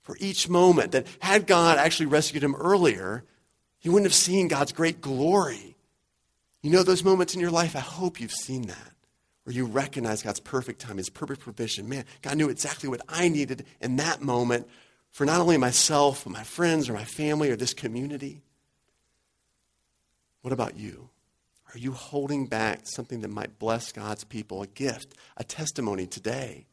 for 0.00 0.16
each 0.18 0.48
moment. 0.48 0.92
That 0.92 1.06
had 1.18 1.46
God 1.46 1.76
actually 1.76 2.06
rescued 2.06 2.42
him 2.42 2.54
earlier, 2.54 3.22
he 3.80 3.90
wouldn't 3.90 4.06
have 4.06 4.14
seen 4.14 4.48
God's 4.48 4.72
great 4.72 5.02
glory. 5.02 5.76
You 6.62 6.70
know 6.70 6.82
those 6.82 7.04
moments 7.04 7.34
in 7.34 7.40
your 7.40 7.50
life? 7.50 7.76
I 7.76 7.80
hope 7.80 8.18
you've 8.18 8.32
seen 8.32 8.62
that 8.62 8.91
where 9.44 9.54
you 9.54 9.66
recognize 9.66 10.22
God's 10.22 10.40
perfect 10.40 10.80
time, 10.80 10.98
His 10.98 11.10
perfect 11.10 11.40
provision. 11.40 11.88
Man, 11.88 12.04
God 12.22 12.36
knew 12.36 12.48
exactly 12.48 12.88
what 12.88 13.02
I 13.08 13.28
needed 13.28 13.64
in 13.80 13.96
that 13.96 14.22
moment 14.22 14.68
for 15.10 15.26
not 15.26 15.40
only 15.40 15.58
myself, 15.58 16.24
but 16.24 16.32
my 16.32 16.44
friends 16.44 16.88
or 16.88 16.92
my 16.92 17.04
family 17.04 17.50
or 17.50 17.56
this 17.56 17.74
community. 17.74 18.42
What 20.42 20.52
about 20.52 20.76
you? 20.76 21.10
Are 21.74 21.78
you 21.78 21.92
holding 21.92 22.46
back 22.46 22.80
something 22.84 23.20
that 23.22 23.28
might 23.28 23.58
bless 23.58 23.92
God's 23.92 24.24
people, 24.24 24.62
a 24.62 24.66
gift, 24.66 25.14
a 25.36 25.44
testimony 25.44 26.06
today? 26.06 26.66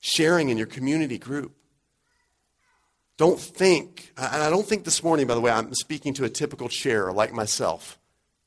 Sharing 0.00 0.48
in 0.48 0.56
your 0.56 0.66
community 0.66 1.18
group. 1.18 1.54
Don't 3.18 3.38
think, 3.38 4.12
and 4.16 4.42
I 4.42 4.50
don't 4.50 4.66
think 4.66 4.84
this 4.84 5.02
morning, 5.02 5.26
by 5.26 5.34
the 5.34 5.40
way, 5.40 5.50
I'm 5.50 5.72
speaking 5.74 6.14
to 6.14 6.24
a 6.24 6.30
typical 6.30 6.68
sharer 6.68 7.12
like 7.12 7.32
myself, 7.32 7.98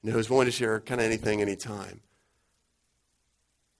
you 0.01 0.09
know, 0.09 0.15
who's 0.17 0.29
willing 0.29 0.47
to 0.47 0.51
share 0.51 0.79
kind 0.81 0.99
of 0.99 1.05
anything, 1.05 1.41
anytime. 1.41 2.01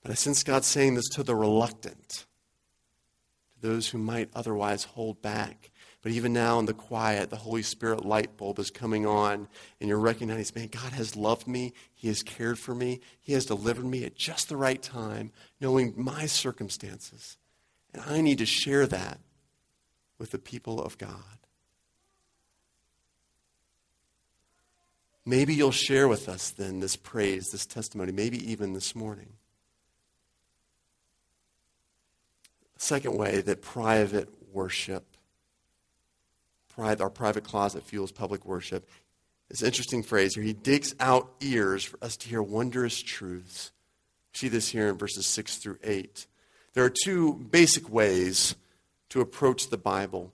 But 0.05 0.11
I 0.11 0.15
sense 0.15 0.43
God 0.43 0.63
saying 0.63 0.93
this 0.93 1.09
to 1.13 1.23
the 1.23 1.35
reluctant, 1.35 2.09
to 2.09 3.59
those 3.59 3.89
who 3.89 3.97
might 3.97 4.29
otherwise 4.35 4.83
hold 4.83 5.19
back. 5.23 5.71
But 6.03 6.11
even 6.11 6.31
now 6.31 6.59
in 6.59 6.67
the 6.67 6.75
quiet, 6.75 7.31
the 7.31 7.37
Holy 7.37 7.63
Spirit 7.63 8.05
light 8.05 8.37
bulb 8.37 8.59
is 8.59 8.69
coming 8.69 9.07
on, 9.07 9.47
and 9.81 9.89
you're 9.89 9.97
recognizing, 9.97 10.53
man, 10.55 10.67
God 10.67 10.93
has 10.93 11.15
loved 11.15 11.47
me. 11.47 11.73
He 11.95 12.07
has 12.09 12.21
cared 12.21 12.59
for 12.59 12.75
me. 12.75 12.99
He 13.19 13.33
has 13.33 13.47
delivered 13.47 13.85
me 13.85 14.03
at 14.03 14.13
just 14.13 14.47
the 14.47 14.57
right 14.57 14.79
time, 14.79 15.31
knowing 15.59 15.95
my 15.97 16.27
circumstances. 16.27 17.37
And 17.91 18.03
I 18.07 18.21
need 18.21 18.37
to 18.37 18.45
share 18.45 18.85
that 18.85 19.19
with 20.19 20.29
the 20.29 20.37
people 20.37 20.79
of 20.79 20.99
God. 20.99 21.17
Maybe 25.25 25.55
you'll 25.55 25.71
share 25.71 26.07
with 26.07 26.29
us 26.29 26.51
then 26.51 26.79
this 26.79 26.95
praise, 26.95 27.47
this 27.51 27.65
testimony, 27.65 28.11
maybe 28.11 28.51
even 28.51 28.73
this 28.73 28.93
morning. 28.93 29.29
Second 32.77 33.17
way 33.17 33.41
that 33.41 33.61
private 33.61 34.29
worship, 34.51 35.05
private, 36.69 37.01
our 37.01 37.09
private 37.09 37.43
closet 37.43 37.83
fuels 37.83 38.11
public 38.11 38.45
worship. 38.45 38.87
This 39.49 39.61
interesting 39.61 40.03
phrase 40.03 40.35
here. 40.35 40.43
He 40.43 40.53
digs 40.53 40.95
out 40.99 41.31
ears 41.39 41.83
for 41.83 42.03
us 42.03 42.17
to 42.17 42.29
hear 42.29 42.41
wondrous 42.41 43.01
truths. 43.01 43.71
See 44.33 44.47
this 44.49 44.69
here 44.69 44.89
in 44.89 44.97
verses 44.97 45.27
6 45.27 45.57
through 45.57 45.77
8. 45.83 46.25
There 46.73 46.83
are 46.83 46.93
two 47.03 47.35
basic 47.35 47.89
ways 47.89 48.55
to 49.09 49.21
approach 49.21 49.69
the 49.69 49.77
Bible 49.77 50.33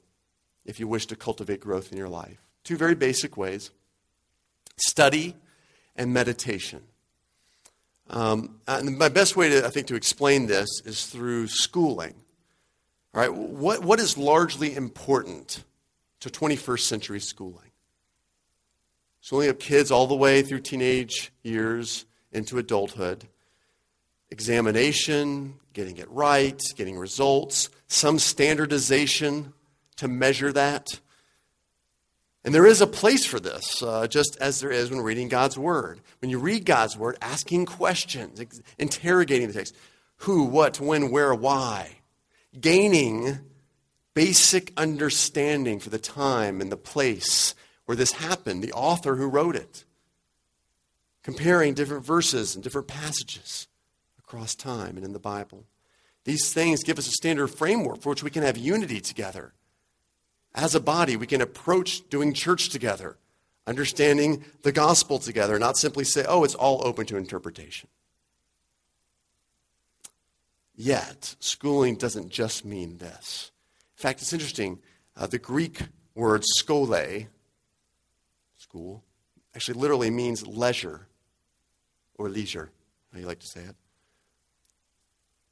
if 0.65 0.79
you 0.79 0.87
wish 0.87 1.05
to 1.07 1.15
cultivate 1.15 1.59
growth 1.59 1.91
in 1.91 1.97
your 1.97 2.09
life. 2.09 2.41
Two 2.63 2.77
very 2.77 2.95
basic 2.95 3.37
ways 3.37 3.71
study 4.77 5.35
and 5.95 6.13
meditation. 6.13 6.81
Um, 8.09 8.59
and 8.67 8.97
my 8.97 9.09
best 9.09 9.35
way 9.35 9.49
to, 9.49 9.65
I 9.65 9.69
think, 9.69 9.87
to 9.87 9.95
explain 9.95 10.47
this 10.47 10.67
is 10.85 11.05
through 11.05 11.47
schooling. 11.47 12.15
All 13.13 13.21
right, 13.21 13.33
what, 13.33 13.83
what 13.83 13.99
is 13.99 14.17
largely 14.17 14.73
important 14.73 15.63
to 16.21 16.29
21st 16.29 16.79
century 16.79 17.19
schooling? 17.19 17.71
Schooling 19.19 19.49
of 19.49 19.59
kids 19.59 19.91
all 19.91 20.07
the 20.07 20.15
way 20.15 20.41
through 20.41 20.61
teenage 20.61 21.31
years 21.43 22.05
into 22.31 22.57
adulthood. 22.57 23.25
Examination, 24.29 25.55
getting 25.73 25.97
it 25.97 26.09
right, 26.09 26.59
getting 26.77 26.97
results, 26.97 27.69
some 27.87 28.17
standardization 28.17 29.51
to 29.97 30.07
measure 30.07 30.53
that. 30.53 30.87
And 32.45 32.55
there 32.55 32.65
is 32.65 32.79
a 32.79 32.87
place 32.87 33.25
for 33.25 33.41
this, 33.41 33.83
uh, 33.83 34.07
just 34.07 34.37
as 34.39 34.61
there 34.61 34.71
is 34.71 34.89
when 34.89 35.01
reading 35.01 35.27
God's 35.27 35.57
Word. 35.57 35.99
When 36.19 36.31
you 36.31 36.39
read 36.39 36.65
God's 36.65 36.97
Word, 36.97 37.17
asking 37.21 37.65
questions, 37.65 38.39
ex- 38.39 38.61
interrogating 38.79 39.47
the 39.47 39.53
text 39.53 39.75
who, 40.17 40.45
what, 40.45 40.79
when, 40.79 41.11
where, 41.11 41.35
why 41.35 42.00
gaining 42.59 43.39
basic 44.13 44.73
understanding 44.77 45.79
for 45.79 45.89
the 45.89 45.99
time 45.99 46.61
and 46.61 46.71
the 46.71 46.77
place 46.77 47.55
where 47.85 47.95
this 47.95 48.13
happened, 48.13 48.63
the 48.63 48.73
author 48.73 49.15
who 49.15 49.27
wrote 49.27 49.55
it, 49.55 49.85
comparing 51.23 51.73
different 51.73 52.05
verses 52.05 52.55
and 52.55 52.63
different 52.63 52.87
passages 52.87 53.67
across 54.19 54.55
time 54.55 54.97
and 54.97 55.05
in 55.05 55.13
the 55.13 55.19
Bible. 55.19 55.65
These 56.23 56.53
things 56.53 56.83
give 56.83 56.99
us 56.99 57.07
a 57.07 57.11
standard 57.11 57.47
framework 57.47 58.01
for 58.01 58.09
which 58.09 58.23
we 58.23 58.29
can 58.29 58.43
have 58.43 58.57
unity 58.57 59.01
together. 59.01 59.53
As 60.53 60.75
a 60.75 60.79
body, 60.79 61.15
we 61.15 61.27
can 61.27 61.41
approach 61.41 62.07
doing 62.09 62.33
church 62.33 62.69
together, 62.69 63.17
understanding 63.65 64.43
the 64.63 64.71
gospel 64.71 65.17
together, 65.17 65.57
not 65.57 65.77
simply 65.77 66.03
say, 66.03 66.25
oh, 66.27 66.43
it's 66.43 66.55
all 66.55 66.85
open 66.85 67.05
to 67.07 67.17
interpretation. 67.17 67.89
Yet, 70.83 71.35
schooling 71.39 71.95
doesn't 71.95 72.29
just 72.29 72.65
mean 72.65 72.97
this. 72.97 73.51
In 73.99 74.01
fact, 74.01 74.23
it's 74.23 74.33
interesting. 74.33 74.79
Uh, 75.15 75.27
the 75.27 75.37
Greek 75.37 75.79
word 76.15 76.43
skole, 76.57 77.27
school, 78.57 79.03
actually 79.53 79.79
literally 79.79 80.09
means 80.09 80.47
leisure 80.47 81.05
or 82.15 82.29
leisure, 82.29 82.71
how 83.13 83.19
you 83.19 83.27
like 83.27 83.41
to 83.41 83.47
say 83.47 83.61
it. 83.61 83.75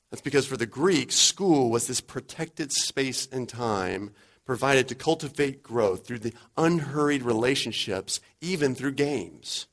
That's 0.10 0.24
because 0.24 0.48
for 0.48 0.58
the 0.58 0.66
Greeks, 0.66 1.14
school 1.14 1.70
was 1.70 1.86
this 1.86 2.02
protected 2.02 2.72
space 2.72 3.28
and 3.32 3.48
time 3.48 4.16
provided 4.46 4.88
to 4.88 4.96
cultivate 4.96 5.62
growth 5.62 6.08
through 6.08 6.20
the 6.20 6.34
unhurried 6.58 7.22
relationships, 7.22 8.20
even 8.42 8.74
through 8.74 8.94
games. 8.94 9.68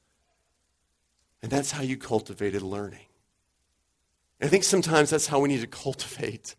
And 1.40 1.50
that's 1.50 1.70
how 1.70 1.82
you 1.82 1.96
cultivated 1.96 2.60
learning. 2.60 3.06
I 4.40 4.48
think 4.48 4.64
sometimes 4.64 5.10
that's 5.10 5.28
how 5.28 5.40
we 5.40 5.48
need 5.48 5.62
to 5.62 5.66
cultivate 5.66 6.56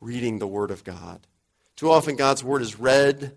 reading 0.00 0.38
the 0.38 0.46
Word 0.46 0.70
of 0.70 0.84
God. 0.84 1.26
Too 1.74 1.90
often, 1.90 2.16
God's 2.16 2.44
Word 2.44 2.62
is 2.62 2.78
read, 2.78 3.36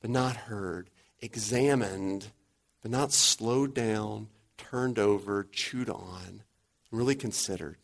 but 0.00 0.10
not 0.10 0.36
heard, 0.36 0.90
examined, 1.20 2.28
but 2.82 2.90
not 2.90 3.12
slowed 3.12 3.74
down, 3.74 4.28
turned 4.58 4.98
over, 4.98 5.46
chewed 5.50 5.88
on, 5.88 6.42
really 6.90 7.14
considered. 7.14 7.78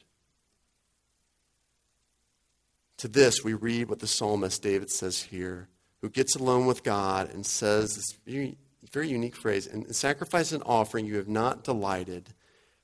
To 2.99 3.09
this, 3.09 3.42
we 3.42 3.55
read 3.55 3.88
what 3.88 3.99
the 3.99 4.07
psalmist 4.07 4.62
David 4.62 4.90
says 4.90 5.23
here, 5.23 5.68
who 6.03 6.09
gets 6.09 6.37
alone 6.37 6.66
with 6.66 6.85
God 6.85 7.33
and 7.33 7.45
says 7.45 7.97
this 7.97 8.18
very, 8.27 8.59
very 8.92 9.09
unique 9.09 9.37
phrase 9.37 9.66
In 9.66 9.92
sacrifice 9.92 10.53
and 10.53 10.62
offering 10.66 11.07
you 11.07 11.16
have 11.16 11.29
not 11.29 11.64
delighted, 11.64 12.35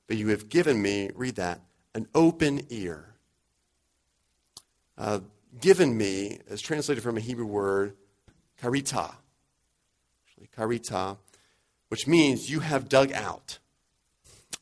but 0.07 0.17
you 0.17 0.29
have 0.29 0.49
given 0.49 0.81
me, 0.81 1.11
read 1.13 1.35
that, 1.35 1.61
an 1.93 2.07
open 2.13 2.65
ear. 2.69 3.05
Uh, 4.97 5.19
given 5.59 5.97
me 5.97 6.39
is 6.49 6.61
translated 6.61 7.03
from 7.03 7.17
a 7.17 7.21
Hebrew 7.21 7.45
word, 7.45 7.95
karita. 8.61 9.15
Actually, 10.27 10.49
karita, 10.55 11.17
which 11.89 12.07
means 12.07 12.49
you 12.49 12.59
have 12.59 12.89
dug 12.89 13.11
out. 13.13 13.59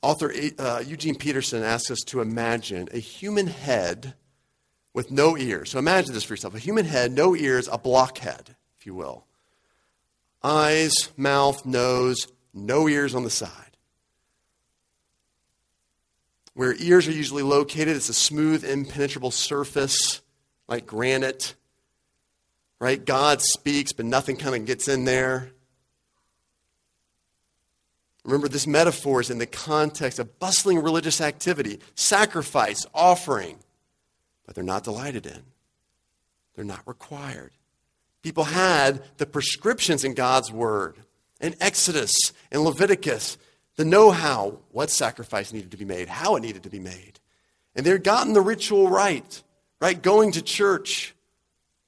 Author 0.02 0.32
uh, 0.60 0.84
Eugene 0.86 1.16
Peterson 1.16 1.64
asks 1.64 1.92
us 1.92 2.00
to 2.08 2.22
imagine 2.22 2.88
a 2.92 3.00
human 3.00 3.48
head 3.48 4.14
with 4.94 5.12
no 5.12 5.38
ears. 5.38 5.72
So 5.72 5.80
imagine 5.80 6.14
this 6.14 6.24
for 6.24 6.34
yourself 6.34 6.56
a 6.56 6.60
human 6.60 6.86
head, 6.86 7.12
no 7.12 7.36
ears, 7.36 7.68
a 7.72 7.78
blockhead, 7.78 8.56
if 8.80 8.86
you 8.86 8.94
will. 8.94 9.26
Eyes, 10.44 11.10
mouth, 11.18 11.66
nose, 11.66 12.28
no 12.54 12.88
ears 12.88 13.16
on 13.16 13.24
the 13.24 13.30
side. 13.30 13.67
Where 16.58 16.74
ears 16.80 17.08
are 17.08 17.12
usually 17.12 17.44
located, 17.44 17.96
it's 17.96 18.10
a 18.10 18.16
smooth, 18.16 18.66
impenetrable 18.66 19.30
surface 19.30 20.22
like 20.68 20.88
granite. 20.88 21.54
Right? 22.80 23.06
God 23.06 23.44
speaks, 23.44 23.94
but 23.94 24.08
nothing 24.08 24.38
kind 24.38 24.56
of 24.56 24.66
gets 24.66 24.88
in 24.88 25.06
there. 25.06 25.52
Remember, 28.26 28.48
this 28.48 28.66
metaphor 28.66 29.22
is 29.22 29.30
in 29.30 29.38
the 29.38 29.46
context 29.46 30.18
of 30.18 30.40
bustling 30.40 30.80
religious 30.82 31.22
activity, 31.22 31.80
sacrifice, 31.94 32.88
offering, 32.92 33.60
but 34.48 34.56
they're 34.56 34.64
not 34.64 34.84
delighted 34.84 35.28
in. 35.28 35.44
They're 36.56 36.66
not 36.66 36.82
required. 36.88 37.52
People 38.24 38.46
had 38.46 39.04
the 39.20 39.28
prescriptions 39.28 40.04
in 40.04 40.16
God's 40.16 40.52
word, 40.52 40.96
in 41.40 41.54
Exodus, 41.62 42.16
in 42.52 42.62
Leviticus, 42.62 43.38
the 43.78 43.86
know 43.86 44.12
how, 44.12 44.60
what 44.72 44.90
sacrifice 44.90 45.54
needed 45.54 45.72
to 45.72 45.78
be 45.78 45.86
made, 45.86 46.10
how 46.10 46.36
it 46.36 46.42
needed 46.42 46.64
to 46.64 46.70
be 46.70 46.80
made. 46.80 47.20
And 47.76 47.86
they'd 47.86 48.04
gotten 48.04 48.34
the 48.34 48.42
ritual 48.42 48.90
right, 48.90 49.42
right? 49.80 50.02
Going 50.02 50.32
to 50.34 50.42
church, 50.42 51.16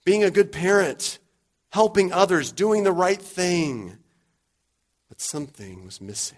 being 0.06 0.24
a 0.24 0.32
good 0.32 0.52
parent, 0.52 1.18
helping 1.72 2.14
others, 2.14 2.52
doing 2.52 2.84
the 2.84 2.92
right 2.92 3.22
thing. 3.22 3.98
But 5.10 5.20
something 5.20 5.84
was 5.84 6.00
missing. 6.00 6.38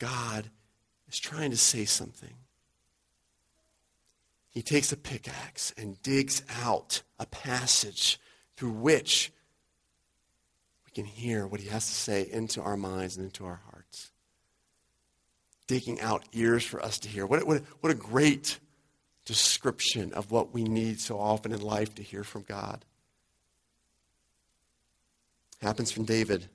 God 0.00 0.50
is 1.08 1.18
trying 1.18 1.52
to 1.52 1.56
say 1.56 1.84
something. 1.84 2.34
He 4.50 4.62
takes 4.62 4.90
a 4.90 4.96
pickaxe 4.96 5.72
and 5.76 6.02
digs 6.02 6.42
out 6.60 7.02
a 7.20 7.26
passage 7.26 8.18
through 8.56 8.72
which 8.72 9.32
can 10.98 11.06
hear 11.06 11.46
what 11.46 11.60
he 11.60 11.68
has 11.68 11.86
to 11.86 11.92
say 11.92 12.28
into 12.28 12.60
our 12.60 12.76
minds 12.76 13.16
and 13.16 13.26
into 13.26 13.44
our 13.44 13.60
hearts. 13.70 14.10
Digging 15.68 16.00
out 16.00 16.24
ears 16.32 16.64
for 16.64 16.82
us 16.82 16.98
to 16.98 17.08
hear. 17.08 17.24
What, 17.24 17.46
what, 17.46 17.62
what 17.78 17.92
a 17.92 17.94
great 17.94 18.58
description 19.24 20.12
of 20.12 20.32
what 20.32 20.52
we 20.52 20.64
need 20.64 20.98
so 20.98 21.16
often 21.20 21.52
in 21.52 21.60
life 21.60 21.94
to 21.94 22.02
hear 22.02 22.24
from 22.24 22.42
God. 22.42 22.84
Happens 25.62 25.92
from 25.92 26.02
David 26.02 26.48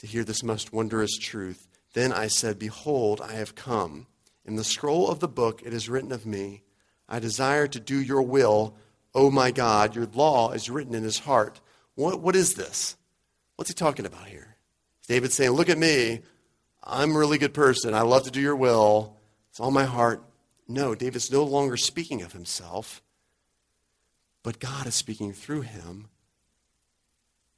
to 0.00 0.06
hear 0.06 0.24
this 0.24 0.42
most 0.42 0.70
wondrous 0.70 1.16
truth. 1.16 1.68
Then 1.94 2.12
I 2.12 2.26
said, 2.26 2.58
Behold, 2.58 3.22
I 3.22 3.32
have 3.32 3.54
come. 3.54 4.08
In 4.44 4.56
the 4.56 4.64
scroll 4.64 5.08
of 5.08 5.20
the 5.20 5.28
book 5.28 5.62
it 5.64 5.72
is 5.72 5.88
written 5.88 6.12
of 6.12 6.26
me, 6.26 6.64
I 7.08 7.18
desire 7.18 7.66
to 7.66 7.80
do 7.80 7.98
your 7.98 8.20
will, 8.20 8.76
O 9.14 9.30
my 9.30 9.52
God. 9.52 9.96
Your 9.96 10.04
law 10.04 10.50
is 10.50 10.68
written 10.68 10.94
in 10.94 11.02
his 11.02 11.20
heart. 11.20 11.62
What, 11.94 12.20
what 12.20 12.36
is 12.36 12.52
this? 12.52 12.97
What's 13.58 13.70
he 13.70 13.74
talking 13.74 14.06
about 14.06 14.28
here? 14.28 14.54
David 15.08 15.32
saying, 15.32 15.50
Look 15.50 15.68
at 15.68 15.78
me. 15.78 16.20
I'm 16.84 17.16
a 17.16 17.18
really 17.18 17.38
good 17.38 17.52
person. 17.52 17.92
I 17.92 18.02
love 18.02 18.22
to 18.22 18.30
do 18.30 18.40
your 18.40 18.54
will. 18.54 19.16
It's 19.50 19.58
all 19.58 19.72
my 19.72 19.84
heart. 19.84 20.22
No, 20.68 20.94
David's 20.94 21.32
no 21.32 21.42
longer 21.42 21.76
speaking 21.76 22.22
of 22.22 22.32
himself, 22.32 23.02
but 24.44 24.60
God 24.60 24.86
is 24.86 24.94
speaking 24.94 25.32
through 25.32 25.62
him 25.62 26.06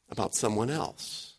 about 0.09 0.35
someone 0.35 0.71
else. 0.71 1.35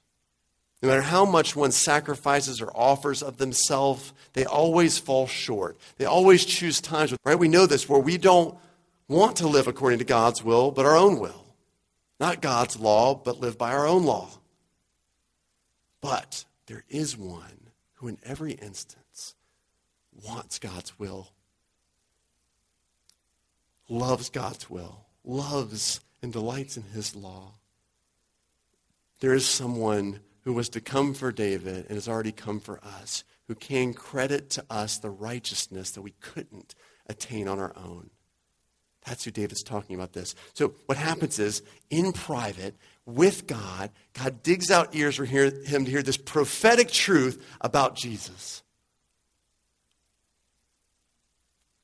No 0.83 0.89
matter 0.89 1.01
how 1.01 1.25
much 1.25 1.55
one 1.55 1.71
sacrifices 1.71 2.61
or 2.61 2.69
offers 2.75 3.23
of 3.23 3.37
themselves, 3.37 4.13
they 4.33 4.45
always 4.45 4.99
fall 4.99 5.25
short. 5.25 5.75
They 5.97 6.05
always 6.05 6.45
choose 6.45 6.79
times, 6.79 7.15
right? 7.25 7.39
We 7.39 7.47
know 7.47 7.65
this, 7.65 7.89
where 7.89 7.99
we 7.99 8.19
don't 8.19 8.55
want 9.07 9.37
to 9.37 9.47
live 9.47 9.67
according 9.67 9.99
to 9.99 10.05
God's 10.05 10.43
will, 10.43 10.69
but 10.69 10.85
our 10.85 10.95
own 10.95 11.19
will. 11.19 11.55
Not 12.19 12.41
God's 12.43 12.79
law, 12.79 13.15
but 13.15 13.39
live 13.39 13.57
by 13.57 13.71
our 13.71 13.87
own 13.87 14.05
law. 14.05 14.29
But 16.01 16.45
there 16.65 16.83
is 16.89 17.15
one 17.15 17.69
who, 17.95 18.07
in 18.07 18.17
every 18.23 18.53
instance, 18.53 19.35
wants 20.25 20.59
God's 20.59 20.97
will, 20.99 21.31
loves 23.87 24.29
God's 24.29 24.69
will, 24.69 25.05
loves 25.23 26.01
and 26.21 26.33
delights 26.33 26.77
in 26.77 26.83
his 26.83 27.15
law. 27.15 27.53
There 29.19 29.33
is 29.33 29.45
someone 29.45 30.21
who 30.41 30.53
was 30.53 30.69
to 30.69 30.81
come 30.81 31.13
for 31.13 31.31
David 31.31 31.85
and 31.87 31.91
has 31.91 32.07
already 32.07 32.31
come 32.31 32.59
for 32.59 32.83
us, 32.83 33.23
who 33.47 33.53
can 33.53 33.93
credit 33.93 34.49
to 34.51 34.65
us 34.69 34.97
the 34.97 35.11
righteousness 35.11 35.91
that 35.91 36.01
we 36.01 36.15
couldn't 36.19 36.73
attain 37.07 37.47
on 37.47 37.59
our 37.59 37.73
own. 37.77 38.09
That's 39.05 39.23
who 39.23 39.31
David's 39.31 39.63
talking 39.63 39.95
about 39.95 40.13
this. 40.13 40.35
So 40.53 40.73
what 40.85 40.97
happens 40.97 41.37
is, 41.39 41.61
in 41.89 42.13
private, 42.13 42.75
with 43.15 43.47
God, 43.47 43.91
God 44.13 44.43
digs 44.43 44.71
out 44.71 44.95
ears 44.95 45.15
for 45.15 45.25
him 45.25 45.85
to 45.85 45.91
hear 45.91 46.03
this 46.03 46.17
prophetic 46.17 46.89
truth 46.89 47.45
about 47.61 47.95
Jesus. 47.95 48.63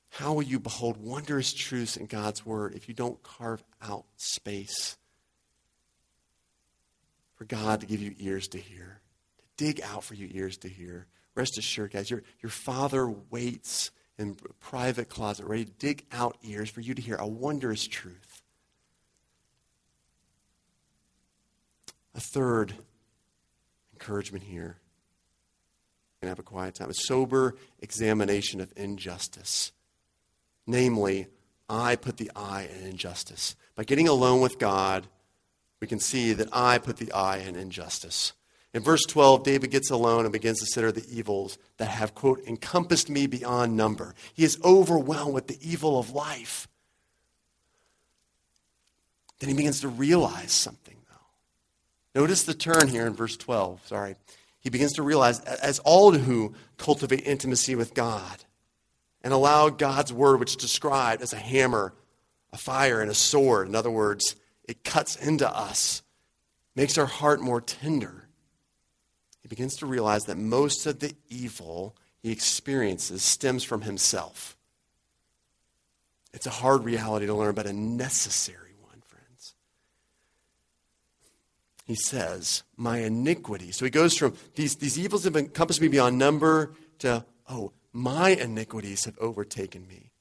How 0.10 0.34
will 0.34 0.44
you 0.44 0.60
behold 0.60 0.98
wondrous 0.98 1.54
truths 1.54 1.96
in 1.96 2.08
God's 2.08 2.46
word 2.46 2.74
if 2.74 2.88
you 2.88 2.96
don't 2.96 3.22
carve 3.22 3.64
out 3.82 4.06
space 4.16 4.98
for 7.38 7.46
God 7.46 7.82
to 7.82 7.86
give 7.86 8.02
you 8.02 8.16
ears 8.20 8.48
to 8.50 8.58
hear, 8.58 9.00
to 9.38 9.44
dig 9.64 9.80
out 9.82 10.04
for 10.04 10.16
you 10.16 10.28
ears 10.32 10.58
to 10.58 10.68
hear. 10.68 11.06
Rest 11.36 11.58
assured, 11.58 11.92
guys, 11.92 12.10
your, 12.10 12.24
your 12.42 12.50
Father 12.50 13.08
waits 13.08 13.92
in 14.18 14.36
a 14.50 14.54
private 14.54 15.08
closet, 15.08 15.46
ready 15.46 15.66
to 15.66 15.72
dig 15.72 16.06
out 16.12 16.36
ears 16.44 16.70
for 16.70 16.82
you 16.82 16.96
to 16.96 17.02
hear 17.02 17.16
a 17.16 17.28
wondrous 17.28 17.88
truth. 17.88 18.37
A 22.18 22.20
third 22.20 22.74
encouragement 23.94 24.44
here. 24.44 24.78
And 26.22 26.30
have 26.30 26.40
a 26.40 26.44
quiet 26.44 26.76
time. 26.76 26.90
A 26.90 26.96
sober 26.96 27.56
examination 27.80 28.60
of 28.60 28.74
injustice. 28.76 29.72
Namely, 30.66 31.28
I 31.70 31.96
put 31.96 32.18
the 32.18 32.32
I 32.36 32.64
in 32.64 32.88
injustice. 32.88 33.56
By 33.76 33.84
getting 33.84 34.08
alone 34.08 34.42
with 34.42 34.58
God, 34.58 35.08
we 35.80 35.88
can 35.88 36.00
see 36.00 36.34
that 36.34 36.50
I 36.52 36.80
put 36.80 36.98
the 36.98 37.12
I 37.12 37.38
in 37.38 37.56
injustice. 37.56 38.34
In 38.74 38.82
verse 38.82 39.04
12, 39.08 39.44
David 39.44 39.72
gets 39.72 39.92
alone 39.92 40.26
and 40.26 40.34
begins 40.34 40.58
to 40.58 40.66
consider 40.66 40.92
the 40.92 41.06
evils 41.10 41.58
that 41.78 41.88
have, 41.88 42.16
quote, 42.16 42.42
encompassed 42.48 43.10
me 43.10 43.28
beyond 43.28 43.78
number. 43.78 44.16
He 44.34 44.44
is 44.44 44.60
overwhelmed 44.64 45.34
with 45.34 45.48
the 45.48 45.58
evil 45.62 46.00
of 46.00 46.12
life. 46.12 46.68
Then 49.40 49.50
he 49.50 49.56
begins 49.56 49.82
to 49.82 49.88
realize 49.88 50.52
something. 50.52 50.96
Notice 52.18 52.46
the 52.46 52.56
turn 52.56 52.88
here 52.88 53.06
in 53.06 53.14
verse 53.14 53.38
12. 53.38 53.86
Sorry. 53.86 54.16
He 54.60 54.72
begins 54.72 54.94
to 54.94 55.04
realize, 55.04 55.40
as 55.40 55.78
all 55.78 56.12
who 56.12 56.56
cultivate 56.78 57.28
intimacy 57.28 57.76
with 57.76 57.94
God 57.94 58.44
and 59.22 59.32
allow 59.32 59.70
God's 59.70 60.12
word, 60.12 60.40
which 60.40 60.50
is 60.50 60.56
described 60.56 61.22
as 61.22 61.32
a 61.32 61.38
hammer, 61.38 61.94
a 62.52 62.58
fire, 62.58 63.02
and 63.02 63.12
a 63.12 63.14
sword, 63.14 63.68
in 63.68 63.76
other 63.76 63.92
words, 63.92 64.36
it 64.68 64.84
cuts 64.84 65.16
into 65.16 65.48
us, 65.48 66.02
makes 66.76 66.98
our 66.98 67.06
heart 67.06 67.40
more 67.40 67.62
tender. 67.62 68.28
He 69.44 69.48
begins 69.48 69.76
to 69.76 69.86
realize 69.86 70.26
that 70.26 70.40
most 70.40 70.88
of 70.88 71.00
the 71.00 71.14
evil 71.30 71.96
he 72.24 72.32
experiences 72.32 73.22
stems 73.22 73.64
from 73.64 73.82
himself. 73.82 74.58
It's 76.34 76.48
a 76.48 76.50
hard 76.50 76.84
reality 76.84 77.28
to 77.28 77.36
learn, 77.36 77.54
but 77.54 77.68
a 77.68 77.74
necessary 77.74 78.74
one, 78.82 79.04
friends. 79.06 79.54
He 81.88 81.96
says, 81.96 82.64
My 82.76 83.00
iniquity. 83.00 83.72
So 83.72 83.86
he 83.86 83.92
goes 83.92 84.16
from 84.18 84.36
these, 84.56 84.76
these 84.76 85.00
evils 85.00 85.24
have 85.24 85.38
encompassed 85.38 85.82
me 85.82 85.88
beyond 85.88 86.18
number 86.18 86.74
to, 87.00 87.26
oh, 87.50 87.72
my 87.94 88.30
iniquities 88.30 89.06
have 89.06 89.18
overtaken 89.20 89.88
me 89.88 90.12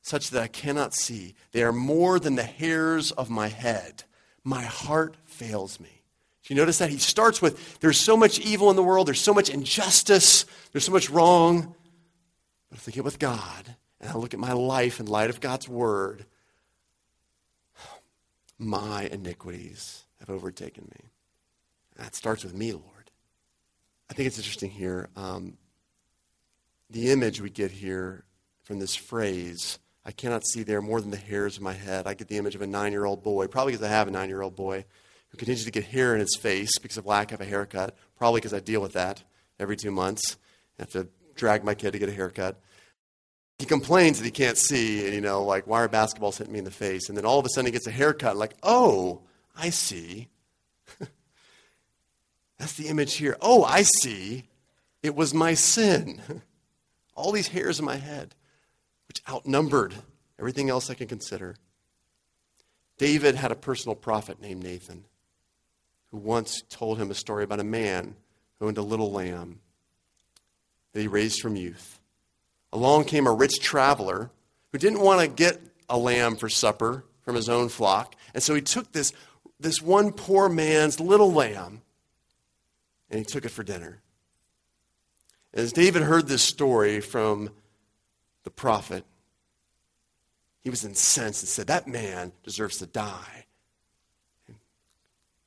such 0.00 0.30
that 0.30 0.42
I 0.42 0.48
cannot 0.48 0.94
see. 0.94 1.34
They 1.52 1.62
are 1.62 1.72
more 1.72 2.18
than 2.18 2.34
the 2.34 2.42
hairs 2.42 3.10
of 3.12 3.28
my 3.30 3.48
head. 3.48 4.04
My 4.44 4.62
heart 4.62 5.16
fails 5.24 5.78
me. 5.78 6.02
Do 6.42 6.54
you 6.54 6.60
notice 6.60 6.78
that? 6.78 6.90
He 6.90 6.98
starts 6.98 7.40
with 7.40 7.80
there's 7.80 7.98
so 7.98 8.16
much 8.16 8.38
evil 8.38 8.70
in 8.70 8.76
the 8.76 8.82
world, 8.82 9.06
there's 9.06 9.20
so 9.20 9.32
much 9.34 9.50
injustice, 9.50 10.44
there's 10.72 10.84
so 10.84 10.92
much 10.92 11.08
wrong. 11.10 11.74
But 12.70 12.78
if 12.78 12.88
I 12.88 12.92
get 12.92 13.04
with 13.04 13.18
God 13.18 13.76
and 14.00 14.10
I 14.10 14.14
look 14.14 14.34
at 14.34 14.40
my 14.40 14.52
life 14.52 15.00
in 15.00 15.06
light 15.06 15.30
of 15.30 15.40
God's 15.40 15.68
word, 15.68 16.24
my 18.58 19.04
iniquities 19.04 20.04
have 20.26 20.34
overtaken 20.34 20.88
me. 20.90 21.08
That 21.96 22.14
starts 22.14 22.44
with 22.44 22.54
me, 22.54 22.72
Lord. 22.72 23.10
I 24.10 24.14
think 24.14 24.26
it's 24.26 24.38
interesting 24.38 24.70
here. 24.70 25.08
Um, 25.16 25.56
the 26.90 27.10
image 27.10 27.40
we 27.40 27.50
get 27.50 27.70
here 27.70 28.24
from 28.64 28.78
this 28.78 28.94
phrase 28.94 29.78
I 30.06 30.12
cannot 30.12 30.46
see 30.46 30.62
there 30.62 30.82
more 30.82 31.00
than 31.00 31.10
the 31.10 31.16
hairs 31.16 31.56
of 31.56 31.62
my 31.62 31.72
head. 31.72 32.06
I 32.06 32.14
get 32.14 32.28
the 32.28 32.36
image 32.36 32.54
of 32.54 32.62
a 32.62 32.66
nine 32.66 32.92
year 32.92 33.06
old 33.06 33.22
boy, 33.22 33.46
probably 33.46 33.72
because 33.72 33.86
I 33.86 33.90
have 33.90 34.08
a 34.08 34.10
nine 34.10 34.28
year 34.28 34.42
old 34.42 34.54
boy, 34.54 34.84
who 35.30 35.38
continues 35.38 35.64
to 35.64 35.70
get 35.70 35.84
hair 35.84 36.14
in 36.14 36.20
his 36.20 36.36
face 36.36 36.78
because 36.78 36.98
of 36.98 37.06
lack 37.06 37.32
of 37.32 37.40
a 37.40 37.44
haircut, 37.44 37.96
probably 38.18 38.40
because 38.40 38.52
I 38.52 38.60
deal 38.60 38.82
with 38.82 38.92
that 38.92 39.22
every 39.58 39.76
two 39.76 39.90
months. 39.90 40.36
I 40.78 40.82
have 40.82 40.90
to 40.90 41.08
drag 41.34 41.64
my 41.64 41.74
kid 41.74 41.92
to 41.92 41.98
get 41.98 42.08
a 42.10 42.12
haircut. 42.12 42.60
He 43.58 43.66
complains 43.66 44.18
that 44.18 44.24
he 44.24 44.30
can't 44.30 44.58
see, 44.58 45.06
and 45.06 45.14
you 45.14 45.20
know, 45.20 45.44
like, 45.44 45.66
why 45.66 45.80
are 45.80 45.88
basketballs 45.88 46.36
hitting 46.36 46.52
me 46.52 46.58
in 46.58 46.64
the 46.64 46.70
face? 46.70 47.08
And 47.08 47.16
then 47.16 47.24
all 47.24 47.38
of 47.38 47.46
a 47.46 47.48
sudden 47.48 47.66
he 47.66 47.72
gets 47.72 47.86
a 47.86 47.92
haircut, 47.92 48.36
like, 48.36 48.54
oh, 48.62 49.22
I 49.56 49.70
see. 49.70 50.28
That's 52.58 52.74
the 52.74 52.88
image 52.88 53.14
here. 53.14 53.36
Oh, 53.40 53.64
I 53.64 53.82
see. 53.82 54.44
It 55.02 55.14
was 55.14 55.34
my 55.34 55.54
sin. 55.54 56.20
all 57.14 57.32
these 57.32 57.48
hairs 57.48 57.78
in 57.78 57.84
my 57.84 57.96
head 57.96 58.34
which 59.08 59.22
outnumbered 59.28 59.94
everything 60.38 60.70
else 60.70 60.90
I 60.90 60.94
can 60.94 61.06
consider. 61.06 61.56
David 62.98 63.34
had 63.34 63.52
a 63.52 63.56
personal 63.56 63.94
prophet 63.94 64.40
named 64.40 64.62
Nathan 64.62 65.04
who 66.10 66.16
once 66.18 66.62
told 66.68 66.98
him 66.98 67.10
a 67.10 67.14
story 67.14 67.44
about 67.44 67.60
a 67.60 67.64
man 67.64 68.16
who 68.58 68.66
owned 68.66 68.78
a 68.78 68.82
little 68.82 69.10
lamb 69.12 69.60
that 70.92 71.00
he 71.00 71.08
raised 71.08 71.40
from 71.40 71.56
youth. 71.56 71.98
Along 72.72 73.04
came 73.04 73.26
a 73.26 73.32
rich 73.32 73.60
traveler 73.60 74.30
who 74.72 74.78
didn't 74.78 75.00
want 75.00 75.20
to 75.20 75.28
get 75.28 75.60
a 75.88 75.98
lamb 75.98 76.36
for 76.36 76.48
supper 76.48 77.04
from 77.22 77.36
his 77.36 77.48
own 77.48 77.68
flock, 77.68 78.14
and 78.32 78.42
so 78.42 78.54
he 78.54 78.60
took 78.60 78.92
this 78.92 79.12
this 79.60 79.80
one 79.80 80.12
poor 80.12 80.48
man's 80.48 81.00
little 81.00 81.32
lamb 81.32 81.82
and 83.10 83.18
he 83.18 83.24
took 83.24 83.44
it 83.44 83.50
for 83.50 83.62
dinner. 83.62 84.00
As 85.52 85.72
David 85.72 86.02
heard 86.02 86.26
this 86.26 86.42
story 86.42 87.00
from 87.00 87.50
the 88.42 88.50
prophet, 88.50 89.04
he 90.60 90.70
was 90.70 90.84
incensed 90.84 91.42
and 91.42 91.48
said, 91.48 91.68
That 91.68 91.86
man 91.86 92.32
deserves 92.42 92.78
to 92.78 92.86
die. 92.86 93.46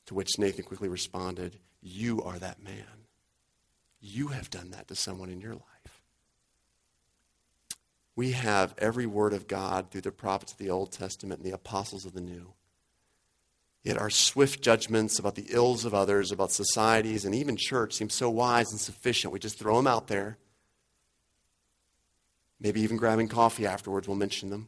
To 0.05 0.13
which 0.13 0.39
Nathan 0.39 0.63
quickly 0.63 0.87
responded, 0.87 1.59
You 1.81 2.21
are 2.23 2.39
that 2.39 2.63
man. 2.63 2.85
You 3.99 4.27
have 4.29 4.49
done 4.49 4.71
that 4.71 4.87
to 4.87 4.95
someone 4.95 5.29
in 5.29 5.41
your 5.41 5.55
life. 5.55 6.01
We 8.15 8.31
have 8.31 8.73
every 8.77 9.05
word 9.05 9.33
of 9.33 9.47
God 9.47 9.91
through 9.91 10.01
the 10.01 10.11
prophets 10.11 10.53
of 10.53 10.57
the 10.57 10.69
Old 10.69 10.91
Testament 10.91 11.41
and 11.41 11.51
the 11.51 11.55
apostles 11.55 12.05
of 12.05 12.13
the 12.13 12.21
New. 12.21 12.53
Yet 13.83 13.97
our 13.97 14.09
swift 14.09 14.61
judgments 14.61 15.19
about 15.19 15.35
the 15.35 15.47
ills 15.49 15.85
of 15.85 15.93
others, 15.93 16.31
about 16.31 16.51
societies, 16.51 17.23
and 17.23 17.33
even 17.33 17.55
church 17.57 17.93
seem 17.93 18.09
so 18.09 18.29
wise 18.29 18.71
and 18.71 18.79
sufficient. 18.79 19.31
We 19.31 19.39
just 19.39 19.57
throw 19.57 19.77
them 19.77 19.87
out 19.87 20.07
there. 20.07 20.37
Maybe 22.59 22.81
even 22.81 22.97
grabbing 22.97 23.27
coffee 23.27 23.65
afterwards, 23.65 24.07
we'll 24.07 24.17
mention 24.17 24.49
them. 24.49 24.67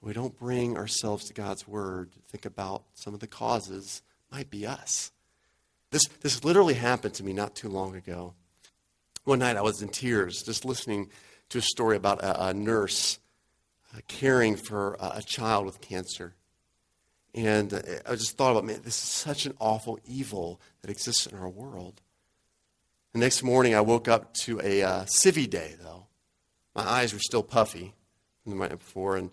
We 0.00 0.14
don't 0.14 0.38
bring 0.38 0.76
ourselves 0.76 1.26
to 1.26 1.34
God's 1.34 1.68
Word 1.68 2.12
to 2.12 2.18
think 2.20 2.46
about 2.46 2.84
some 2.94 3.12
of 3.12 3.20
the 3.20 3.26
causes, 3.26 4.02
might 4.32 4.50
be 4.50 4.66
us. 4.66 5.12
This, 5.90 6.06
this 6.22 6.44
literally 6.44 6.74
happened 6.74 7.14
to 7.14 7.24
me 7.24 7.32
not 7.32 7.54
too 7.54 7.68
long 7.68 7.94
ago. 7.94 8.34
One 9.24 9.40
night 9.40 9.56
I 9.56 9.62
was 9.62 9.82
in 9.82 9.88
tears 9.88 10.42
just 10.42 10.64
listening 10.64 11.10
to 11.50 11.58
a 11.58 11.62
story 11.62 11.96
about 11.96 12.22
a, 12.22 12.46
a 12.48 12.54
nurse 12.54 13.18
uh, 13.94 13.98
caring 14.08 14.56
for 14.56 14.94
a, 14.94 15.16
a, 15.16 15.22
child 15.22 15.66
with 15.66 15.80
cancer. 15.80 16.34
And 17.34 17.72
uh, 17.72 17.80
I 18.06 18.16
just 18.16 18.36
thought 18.36 18.52
about, 18.52 18.64
man, 18.64 18.80
this 18.82 18.94
is 19.02 19.08
such 19.08 19.46
an 19.46 19.54
awful 19.58 19.98
evil 20.06 20.60
that 20.82 20.90
exists 20.90 21.26
in 21.26 21.38
our 21.38 21.48
world. 21.48 22.00
The 23.12 23.18
next 23.18 23.42
morning 23.42 23.74
I 23.74 23.80
woke 23.80 24.08
up 24.08 24.34
to 24.44 24.60
a 24.62 24.82
uh, 24.82 25.04
Civi 25.04 25.48
day, 25.48 25.74
though. 25.80 26.06
My 26.74 26.82
eyes 26.82 27.12
were 27.12 27.20
still 27.20 27.42
puffy 27.42 27.94
from 28.42 28.52
the 28.52 28.58
night 28.58 28.78
before. 28.78 29.16
And 29.16 29.30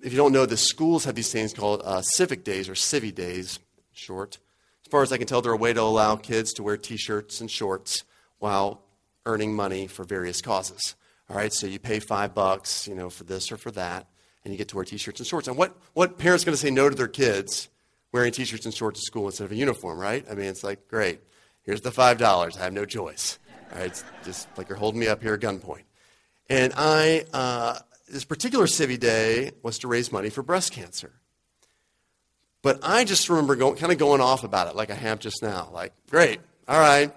if 0.00 0.12
you 0.12 0.16
don't 0.16 0.32
know, 0.32 0.46
the 0.46 0.56
schools 0.56 1.04
have 1.04 1.14
these 1.14 1.32
things 1.32 1.52
called 1.52 1.82
uh, 1.84 2.02
civic 2.02 2.44
days 2.44 2.68
or 2.68 2.74
Civi 2.74 3.14
days, 3.14 3.58
short. 3.92 4.38
As 4.84 4.90
far 4.90 5.02
as 5.02 5.12
I 5.12 5.18
can 5.18 5.26
tell, 5.26 5.42
they're 5.42 5.52
a 5.52 5.56
way 5.56 5.72
to 5.72 5.82
allow 5.82 6.14
kids 6.14 6.52
to 6.54 6.62
wear 6.62 6.76
t 6.76 6.96
shirts 6.96 7.40
and 7.40 7.50
shorts 7.50 8.04
while 8.38 8.82
earning 9.24 9.54
money 9.54 9.88
for 9.88 10.04
various 10.04 10.40
causes. 10.40 10.94
All 11.28 11.36
right, 11.36 11.52
so 11.52 11.66
you 11.66 11.80
pay 11.80 11.98
five 11.98 12.34
bucks, 12.34 12.86
you 12.86 12.94
know, 12.94 13.10
for 13.10 13.24
this 13.24 13.50
or 13.50 13.56
for 13.56 13.72
that, 13.72 14.06
and 14.46 14.52
you 14.52 14.56
get 14.58 14.68
to 14.68 14.76
wear 14.76 14.84
t-shirts 14.84 15.18
and 15.18 15.26
shorts. 15.26 15.48
And 15.48 15.56
what, 15.56 15.76
what 15.94 16.18
parent's 16.18 16.44
going 16.44 16.52
to 16.52 16.56
say 16.56 16.70
no 16.70 16.88
to 16.88 16.94
their 16.94 17.08
kids 17.08 17.68
wearing 18.12 18.30
t-shirts 18.30 18.64
and 18.64 18.72
shorts 18.72 19.00
to 19.00 19.04
school 19.04 19.26
instead 19.26 19.42
of 19.42 19.50
a 19.50 19.56
uniform, 19.56 19.98
right? 19.98 20.24
I 20.30 20.34
mean, 20.34 20.46
it's 20.46 20.62
like, 20.62 20.86
great, 20.86 21.18
here's 21.64 21.80
the 21.80 21.90
$5. 21.90 22.56
I 22.56 22.62
have 22.62 22.72
no 22.72 22.84
choice. 22.84 23.40
All 23.72 23.78
right, 23.80 23.88
it's 23.88 24.04
just 24.24 24.46
like 24.56 24.68
you're 24.68 24.78
holding 24.78 25.00
me 25.00 25.08
up 25.08 25.20
here 25.20 25.34
at 25.34 25.40
gunpoint. 25.40 25.82
And 26.48 26.72
I, 26.76 27.24
uh, 27.34 27.80
this 28.08 28.24
particular 28.24 28.66
Civi 28.66 29.00
Day 29.00 29.50
was 29.64 29.80
to 29.80 29.88
raise 29.88 30.12
money 30.12 30.30
for 30.30 30.44
breast 30.44 30.72
cancer. 30.72 31.10
But 32.62 32.78
I 32.84 33.02
just 33.02 33.28
remember 33.28 33.56
going, 33.56 33.76
kind 33.76 33.90
of 33.90 33.98
going 33.98 34.20
off 34.20 34.44
about 34.44 34.68
it 34.68 34.76
like 34.76 34.92
I 34.92 34.94
have 34.94 35.18
just 35.18 35.42
now. 35.42 35.70
Like, 35.72 35.92
great, 36.08 36.38
all 36.68 36.78
right, 36.78 37.12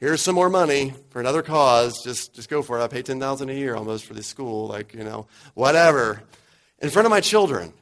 here's 0.00 0.22
some 0.22 0.34
more 0.34 0.48
money 0.48 0.94
for 1.10 1.20
another 1.20 1.42
cause. 1.42 2.02
Just, 2.02 2.34
just 2.34 2.48
go 2.48 2.62
for 2.62 2.78
it. 2.78 2.82
I 2.82 2.88
pay 2.88 3.02
10000 3.02 3.50
a 3.50 3.52
year 3.52 3.76
almost 3.76 4.04
for 4.04 4.14
this 4.14 4.26
school. 4.26 4.66
Like, 4.66 4.94
you 4.94 5.04
know, 5.04 5.26
whatever. 5.54 6.22
In 6.80 6.90
front 6.90 7.06
of 7.06 7.10
my 7.10 7.20
children. 7.20 7.72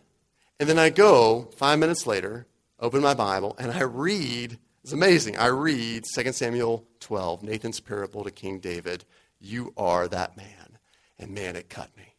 And 0.58 0.68
then 0.68 0.78
I 0.78 0.90
go 0.90 1.50
five 1.56 1.78
minutes 1.78 2.06
later, 2.06 2.46
open 2.80 3.02
my 3.02 3.14
Bible, 3.14 3.54
and 3.58 3.70
I 3.72 3.82
read. 3.82 4.58
It's 4.82 4.92
amazing. 4.92 5.36
I 5.36 5.46
read 5.46 6.04
2 6.14 6.32
Samuel 6.32 6.84
12, 7.00 7.42
Nathan's 7.42 7.80
parable 7.80 8.24
to 8.24 8.30
King 8.30 8.58
David. 8.58 9.04
You 9.40 9.72
are 9.76 10.08
that 10.08 10.36
man. 10.36 10.78
And 11.18 11.34
man, 11.34 11.56
it 11.56 11.68
cut 11.68 11.90
me. 11.96 12.14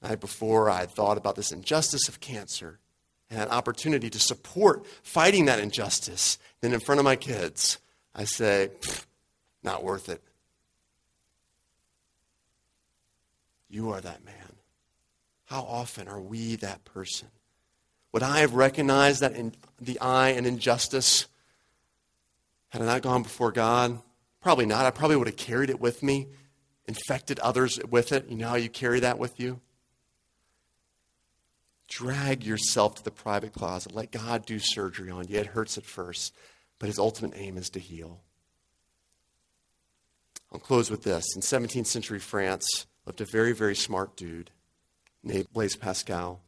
The 0.00 0.08
night 0.08 0.20
before, 0.20 0.68
I 0.68 0.80
had 0.80 0.90
thought 0.90 1.16
about 1.16 1.36
this 1.36 1.52
injustice 1.52 2.08
of 2.08 2.20
cancer 2.20 2.78
and 3.30 3.40
an 3.40 3.48
opportunity 3.48 4.10
to 4.10 4.18
support 4.18 4.84
fighting 5.02 5.44
that 5.46 5.60
injustice. 5.60 6.38
Then, 6.60 6.72
in 6.72 6.80
front 6.80 6.98
of 6.98 7.04
my 7.04 7.16
kids, 7.16 7.78
I 8.14 8.24
say, 8.24 8.70
not 9.62 9.84
worth 9.84 10.08
it. 10.08 10.22
You 13.68 13.90
are 13.92 14.00
that 14.00 14.24
man. 14.24 14.49
How 15.50 15.62
often 15.62 16.08
are 16.08 16.20
we 16.20 16.56
that 16.56 16.84
person? 16.84 17.28
Would 18.12 18.22
I 18.22 18.40
have 18.40 18.54
recognized 18.54 19.20
that 19.20 19.34
in 19.34 19.52
the 19.80 20.00
eye 20.00 20.30
and 20.30 20.46
injustice 20.46 21.26
had 22.70 22.80
I 22.82 22.86
not 22.86 23.02
gone 23.02 23.22
before 23.22 23.52
God? 23.52 24.00
Probably 24.40 24.64
not. 24.66 24.86
I 24.86 24.90
probably 24.90 25.16
would 25.16 25.26
have 25.26 25.36
carried 25.36 25.70
it 25.70 25.80
with 25.80 26.02
me, 26.02 26.28
infected 26.86 27.38
others 27.40 27.78
with 27.90 28.12
it. 28.12 28.28
You 28.28 28.36
know 28.36 28.48
how 28.48 28.54
you 28.54 28.68
carry 28.70 29.00
that 29.00 29.18
with 29.18 29.38
you? 29.38 29.60
Drag 31.88 32.44
yourself 32.44 32.94
to 32.94 33.04
the 33.04 33.10
private 33.10 33.52
closet. 33.52 33.92
Let 33.92 34.12
God 34.12 34.46
do 34.46 34.58
surgery 34.58 35.10
on 35.10 35.28
you. 35.28 35.38
It 35.38 35.46
hurts 35.46 35.76
at 35.76 35.84
first 35.84 36.32
but 36.80 36.88
his 36.88 36.98
ultimate 36.98 37.34
aim 37.36 37.56
is 37.56 37.70
to 37.70 37.78
heal. 37.78 38.22
I'll 40.50 40.58
close 40.58 40.90
with 40.90 41.04
this. 41.04 41.24
In 41.36 41.42
17th 41.42 41.86
century 41.86 42.18
France 42.18 42.86
lived 43.06 43.20
a 43.20 43.26
very, 43.30 43.52
very 43.52 43.76
smart 43.76 44.16
dude 44.16 44.50
Blaise 45.22 45.76
Pascal. 45.76 46.40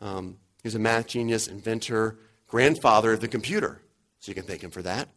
Um, 0.00 0.38
he 0.62 0.66
was 0.66 0.74
a 0.74 0.78
math 0.78 1.08
genius, 1.08 1.46
inventor, 1.46 2.18
grandfather 2.46 3.12
of 3.12 3.20
the 3.20 3.28
computer. 3.28 3.80
So 4.18 4.30
you 4.30 4.34
can 4.34 4.44
thank 4.44 4.62
him 4.62 4.70
for 4.70 4.82
that. 4.82 5.08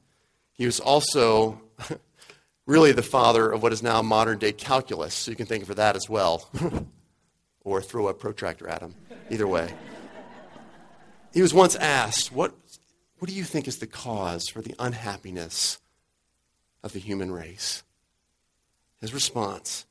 He 0.54 0.66
was 0.66 0.80
also 0.80 1.62
really 2.66 2.92
the 2.92 3.04
father 3.04 3.52
of 3.52 3.64
what 3.64 3.74
is 3.74 3.82
now 3.82 4.02
modern 4.02 4.40
day 4.40 4.52
calculus. 4.52 5.14
So 5.14 5.32
you 5.32 5.38
can 5.38 5.46
thank 5.46 5.62
him 5.62 5.68
for 5.68 5.76
that 5.76 5.96
as 5.96 6.10
well. 6.10 6.50
or 7.62 7.82
throw 7.82 8.08
a 8.08 8.14
protractor 8.14 8.68
at 8.68 8.82
him. 8.82 8.96
Either 9.30 9.48
way. 9.48 9.74
He 11.34 11.42
was 11.42 11.54
once 11.54 11.76
asked, 11.76 12.32
What 12.32 12.54
what 13.20 13.30
do 13.30 13.36
you 13.36 13.44
think 13.44 13.68
is 13.68 13.80
the 13.80 13.88
cause 13.88 14.48
for 14.48 14.62
the 14.62 14.76
unhappiness 14.78 15.80
of 16.84 16.94
the 16.94 17.00
human 17.00 17.32
race? 17.32 17.84
His 19.02 19.14
response 19.14 19.86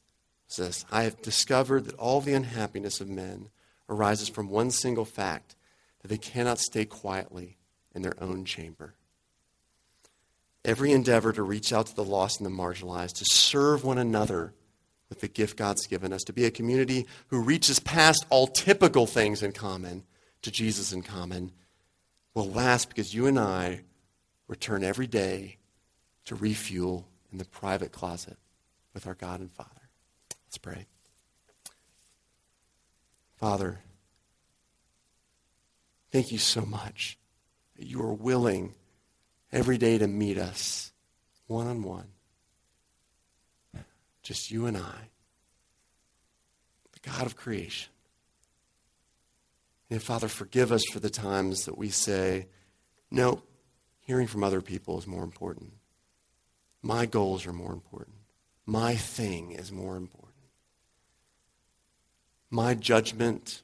I 0.91 1.03
have 1.03 1.23
discovered 1.23 1.85
that 1.85 1.97
all 1.97 2.21
the 2.21 2.35
unhappiness 2.35 3.01
of 3.01 3.09
men 3.09 3.51
arises 3.89 4.29
from 4.29 4.49
one 4.49 4.71
single 4.71 5.05
fact 5.05 5.55
that 6.01 6.09
they 6.09 6.19
cannot 6.19 6.59
stay 6.59 6.85
quietly 6.85 7.57
in 7.95 8.03
their 8.03 8.15
own 8.23 8.45
chamber. 8.45 8.95
Every 10.65 10.93
endeavor 10.93 11.33
to 11.33 11.43
reach 11.43 11.73
out 11.73 11.87
to 11.87 11.95
the 11.95 12.05
lost 12.05 12.41
and 12.41 12.47
the 12.47 12.63
marginalized, 12.63 13.15
to 13.15 13.25
serve 13.31 13.85
one 13.85 13.99
another 13.99 14.53
with 15.09 15.21
the 15.21 15.29
gift 15.29 15.57
God's 15.57 15.87
given 15.87 16.13
us, 16.13 16.23
to 16.25 16.33
be 16.33 16.45
a 16.45 16.51
community 16.51 17.07
who 17.29 17.41
reaches 17.41 17.79
past 17.79 18.27
all 18.31 18.49
typical 18.49 19.07
things 19.07 19.43
in 19.43 19.53
common 19.53 20.05
to 20.43 20.51
Jesus 20.51 20.93
in 20.93 21.03
common 21.03 21.53
will 22.35 22.51
last 22.51 22.89
because 22.89 23.15
you 23.15 23.27
and 23.27 23.39
I 23.39 23.83
return 24.49 24.85
every 24.85 25.07
day 25.07 25.57
to 26.27 26.35
refuel 26.35 27.09
in 27.33 27.39
the 27.39 27.45
private 27.45 27.93
closet 27.93 28.37
with 28.93 29.07
our 29.07 29.15
God 29.15 29.41
and 29.41 29.51
Father. 29.51 29.71
Let's 30.57 30.75
pray. 30.75 30.87
Father, 33.37 33.81
thank 36.11 36.33
you 36.33 36.39
so 36.39 36.63
much 36.63 37.19
that 37.77 37.87
you 37.87 38.01
are 38.01 38.15
willing 38.15 38.73
every 39.53 39.77
day 39.77 39.99
to 39.99 40.07
meet 40.07 40.39
us 40.39 40.93
one 41.47 41.67
on 41.67 41.83
one. 41.83 42.07
Just 44.23 44.51
you 44.51 44.65
and 44.65 44.79
I, 44.79 45.11
the 46.93 47.11
God 47.11 47.27
of 47.27 47.37
creation. 47.37 47.93
And 49.91 50.03
Father, 50.03 50.27
forgive 50.27 50.73
us 50.73 50.85
for 50.91 51.01
the 51.01 51.11
times 51.11 51.67
that 51.67 51.77
we 51.77 51.91
say, 51.91 52.47
no, 53.11 53.43
hearing 54.01 54.27
from 54.27 54.43
other 54.43 54.63
people 54.63 54.99
is 54.99 55.07
more 55.07 55.23
important. 55.23 55.75
My 56.81 57.05
goals 57.05 57.47
are 57.47 57.53
more 57.53 57.75
important. 57.75 58.17
My 58.65 58.95
thing 58.95 59.53
is 59.53 59.71
more 59.71 59.99
important. 59.99 60.26
My 62.51 62.75
judgment 62.75 63.63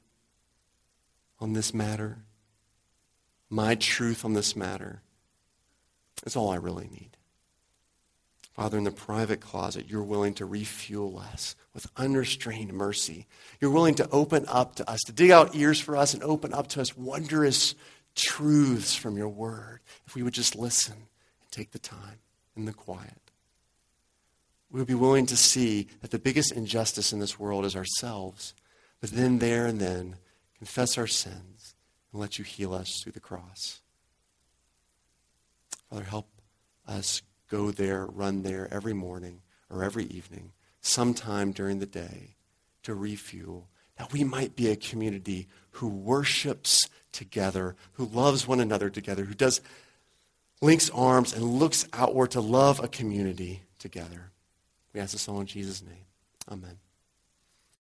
on 1.39 1.53
this 1.53 1.73
matter, 1.73 2.19
my 3.49 3.75
truth 3.75 4.25
on 4.25 4.33
this 4.33 4.55
matter, 4.55 5.01
is 6.25 6.35
all 6.35 6.49
I 6.49 6.55
really 6.55 6.87
need. 6.87 7.17
Father, 8.53 8.77
in 8.77 8.83
the 8.83 8.91
private 8.91 9.41
closet, 9.41 9.87
you're 9.89 10.03
willing 10.03 10.35
to 10.35 10.45
refuel 10.45 11.17
us 11.17 11.55
with 11.73 11.87
unrestrained 11.97 12.71
mercy. 12.71 13.25
You're 13.59 13.71
willing 13.71 13.95
to 13.95 14.07
open 14.11 14.45
up 14.47 14.75
to 14.75 14.89
us, 14.89 14.99
to 15.07 15.11
dig 15.11 15.31
out 15.31 15.55
ears 15.55 15.79
for 15.79 15.97
us 15.97 16.13
and 16.13 16.21
open 16.21 16.53
up 16.53 16.67
to 16.69 16.81
us 16.81 16.95
wondrous 16.95 17.73
truths 18.15 18.95
from 18.95 19.17
your 19.17 19.29
word 19.29 19.79
if 20.05 20.13
we 20.13 20.21
would 20.21 20.35
just 20.35 20.55
listen 20.55 20.93
and 20.93 21.51
take 21.51 21.71
the 21.71 21.79
time 21.79 22.19
in 22.55 22.65
the 22.65 22.73
quiet. 22.73 23.31
We 24.69 24.79
would 24.79 24.87
be 24.87 24.93
willing 24.93 25.25
to 25.27 25.37
see 25.37 25.87
that 26.01 26.11
the 26.11 26.19
biggest 26.19 26.51
injustice 26.51 27.11
in 27.11 27.19
this 27.19 27.39
world 27.39 27.65
is 27.65 27.75
ourselves, 27.75 28.53
but 29.03 29.11
then, 29.11 29.39
there 29.39 29.65
and 29.65 29.81
then, 29.81 30.15
confess 30.57 30.97
our 30.97 31.07
sins 31.07 31.75
and 32.13 32.21
let 32.21 32.39
you 32.39 32.45
heal 32.45 32.73
us 32.73 33.01
through 33.01 33.11
the 33.11 33.19
cross. 33.19 33.81
Father, 35.89 36.05
help 36.05 36.29
us 36.87 37.21
go 37.49 37.69
there, 37.69 38.05
run 38.05 38.43
there 38.43 38.73
every 38.73 38.93
morning 38.93 39.41
or 39.69 39.83
every 39.83 40.05
evening, 40.05 40.53
sometime 40.79 41.51
during 41.51 41.79
the 41.79 41.85
day 41.85 42.37
to 42.83 42.95
refuel, 42.95 43.67
that 43.97 44.13
we 44.13 44.23
might 44.23 44.55
be 44.55 44.69
a 44.69 44.77
community 44.77 45.49
who 45.71 45.89
worships 45.89 46.87
together, 47.11 47.75
who 47.95 48.05
loves 48.05 48.47
one 48.47 48.61
another 48.61 48.89
together, 48.89 49.25
who 49.25 49.33
does 49.33 49.59
links 50.61 50.89
arms 50.91 51.33
and 51.33 51.43
looks 51.43 51.85
outward 51.91 52.31
to 52.31 52.39
love 52.39 52.81
a 52.81 52.87
community 52.87 53.63
together. 53.79 54.31
We 54.93 55.01
ask 55.01 55.11
this 55.11 55.27
all 55.27 55.41
in 55.41 55.45
Jesus' 55.45 55.83
name. 55.83 56.05
Amen. 56.49 56.77